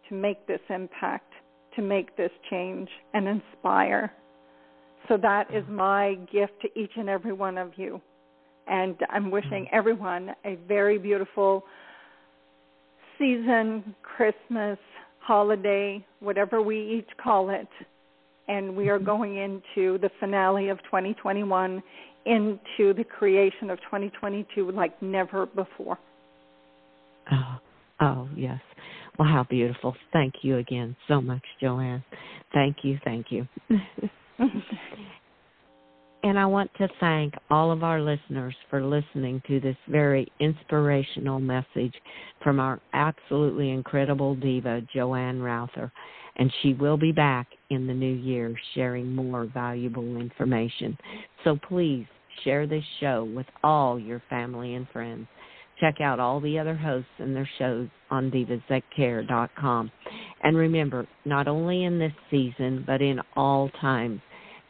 to 0.09 0.15
make 0.15 0.47
this 0.47 0.61
impact, 0.71 1.33
to 1.77 1.83
make 1.83 2.17
this 2.17 2.31
change 2.51 2.89
and 3.15 3.29
inspire. 3.29 4.13
So 5.09 5.17
that 5.19 5.53
is 5.53 5.65
mm-hmm. 5.65 5.77
my 5.77 6.19
gift 6.33 6.53
to 6.63 6.79
each 6.79 6.93
and 6.97 7.09
every 7.09 7.33
one 7.33 7.59
of 7.59 7.73
you. 7.77 8.01
And 8.67 8.97
I'm 9.11 9.31
wishing 9.31 9.65
mm-hmm. 9.65 9.77
everyone 9.77 10.35
a 10.45 10.57
very 10.67 10.99
beautiful 10.99 11.65
season, 13.19 13.95
Christmas, 14.03 14.79
holiday, 15.21 16.05
whatever 16.21 16.63
we 16.63 16.99
each 16.99 17.17
call 17.23 17.51
it. 17.51 17.69
And 18.49 18.77
we 18.77 18.89
are 18.89 18.97
mm-hmm. 18.97 19.07
going 19.07 19.37
into 19.37 19.99
the 19.99 20.11
finale 20.21 20.69
of 20.69 20.79
2021, 20.85 21.83
into 22.27 22.95
the 22.95 23.05
creation 23.05 23.71
of 23.71 23.79
2022 23.81 24.71
like 24.73 25.01
never 25.03 25.47
before. 25.47 25.99
Oh, 27.33 27.59
oh 28.01 28.29
yes. 28.37 28.61
Well, 29.19 29.29
how 29.29 29.45
beautiful. 29.45 29.97
Thank 30.13 30.35
you 30.43 30.59
again 30.59 30.95
so 31.09 31.21
much, 31.21 31.43
Joanne. 31.61 32.05
Thank 32.55 32.79
you, 32.83 32.99
thank 33.05 33.27
you. 33.31 33.49
and 36.23 36.39
I 36.39 36.47
want 36.47 36.71
to 36.79 36.89
thank 37.01 37.35
all 37.51 37.73
of 37.73 37.83
our 37.83 38.01
listeners 38.01 38.55
for 38.71 38.83
listening 38.83 39.43
to 39.49 39.59
this 39.59 39.77
very 39.89 40.31
inspirational 40.39 41.41
message 41.41 41.95
from 42.45 42.61
our 42.61 42.81
absolutely 42.93 43.71
incredible 43.71 44.37
diva, 44.37 44.83
Joanne 44.95 45.41
Routher. 45.41 45.91
And 46.37 46.53
she 46.63 46.75
will 46.75 46.97
be 46.97 47.11
back 47.11 47.49
in 47.71 47.89
the 47.89 47.95
new 47.95 48.15
year 48.15 48.55
sharing 48.77 49.17
more 49.17 49.47
valuable 49.53 50.17
information. 50.17 50.97
So 51.43 51.59
please 51.69 52.07
share 52.45 52.69
this 52.69 52.85
show 53.01 53.29
with 53.35 53.47
all 53.65 53.99
your 53.99 54.23
family 54.31 54.75
and 54.75 54.89
friends. 54.91 55.27
Check 55.81 56.01
out 56.01 56.19
all 56.19 56.41
the 56.41 56.59
other 56.59 56.75
hosts 56.75 57.11
and 57.19 57.35
their 57.35 57.49
shows 57.59 57.89
on 58.11 58.31
divasthatcare.com. 58.31 59.91
And 60.43 60.57
remember, 60.57 61.07
not 61.25 61.47
only 61.49 61.85
in 61.85 61.99
this 61.99 62.13
season, 62.31 62.85
but 62.87 63.01
in 63.01 63.21
all 63.37 63.71
times, 63.81 64.21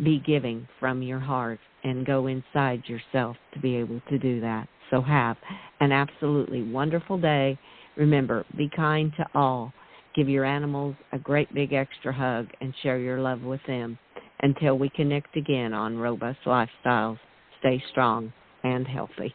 be 0.03 0.23
giving 0.25 0.69
from 0.79 1.03
your 1.03 1.19
heart 1.19 1.59
and 1.85 2.07
go 2.07 2.27
inside 2.27 2.83
yourself 2.87 3.37
to 3.55 3.61
be 3.61 3.77
able 3.77 4.01
to 4.11 4.19
do 4.19 4.41
that. 4.41 4.69
So 4.91 5.01
have 5.03 5.37
an 5.81 5.93
absolutely 5.93 6.63
wonderful 6.63 7.19
day. 7.19 7.59
Remember, 7.97 8.45
be 8.57 8.71
kind 8.75 9.13
to 9.17 9.27
all. 9.35 9.73
Give 10.15 10.29
your 10.29 10.45
animals 10.45 10.97
a 11.13 11.19
great 11.19 11.53
big 11.55 11.73
extra 11.73 12.13
hug 12.13 12.49
and 12.61 12.75
share 12.83 12.99
your 12.99 13.21
love 13.21 13.43
with 13.43 13.61
them. 13.67 13.99
Until 14.41 14.79
we 14.79 14.89
connect 14.91 15.37
again 15.37 15.73
on 15.73 15.99
Robust 15.99 16.39
Lifestyles, 16.47 17.19
stay 17.61 17.83
strong 17.91 18.33
and 18.63 18.87
healthy. 18.87 19.35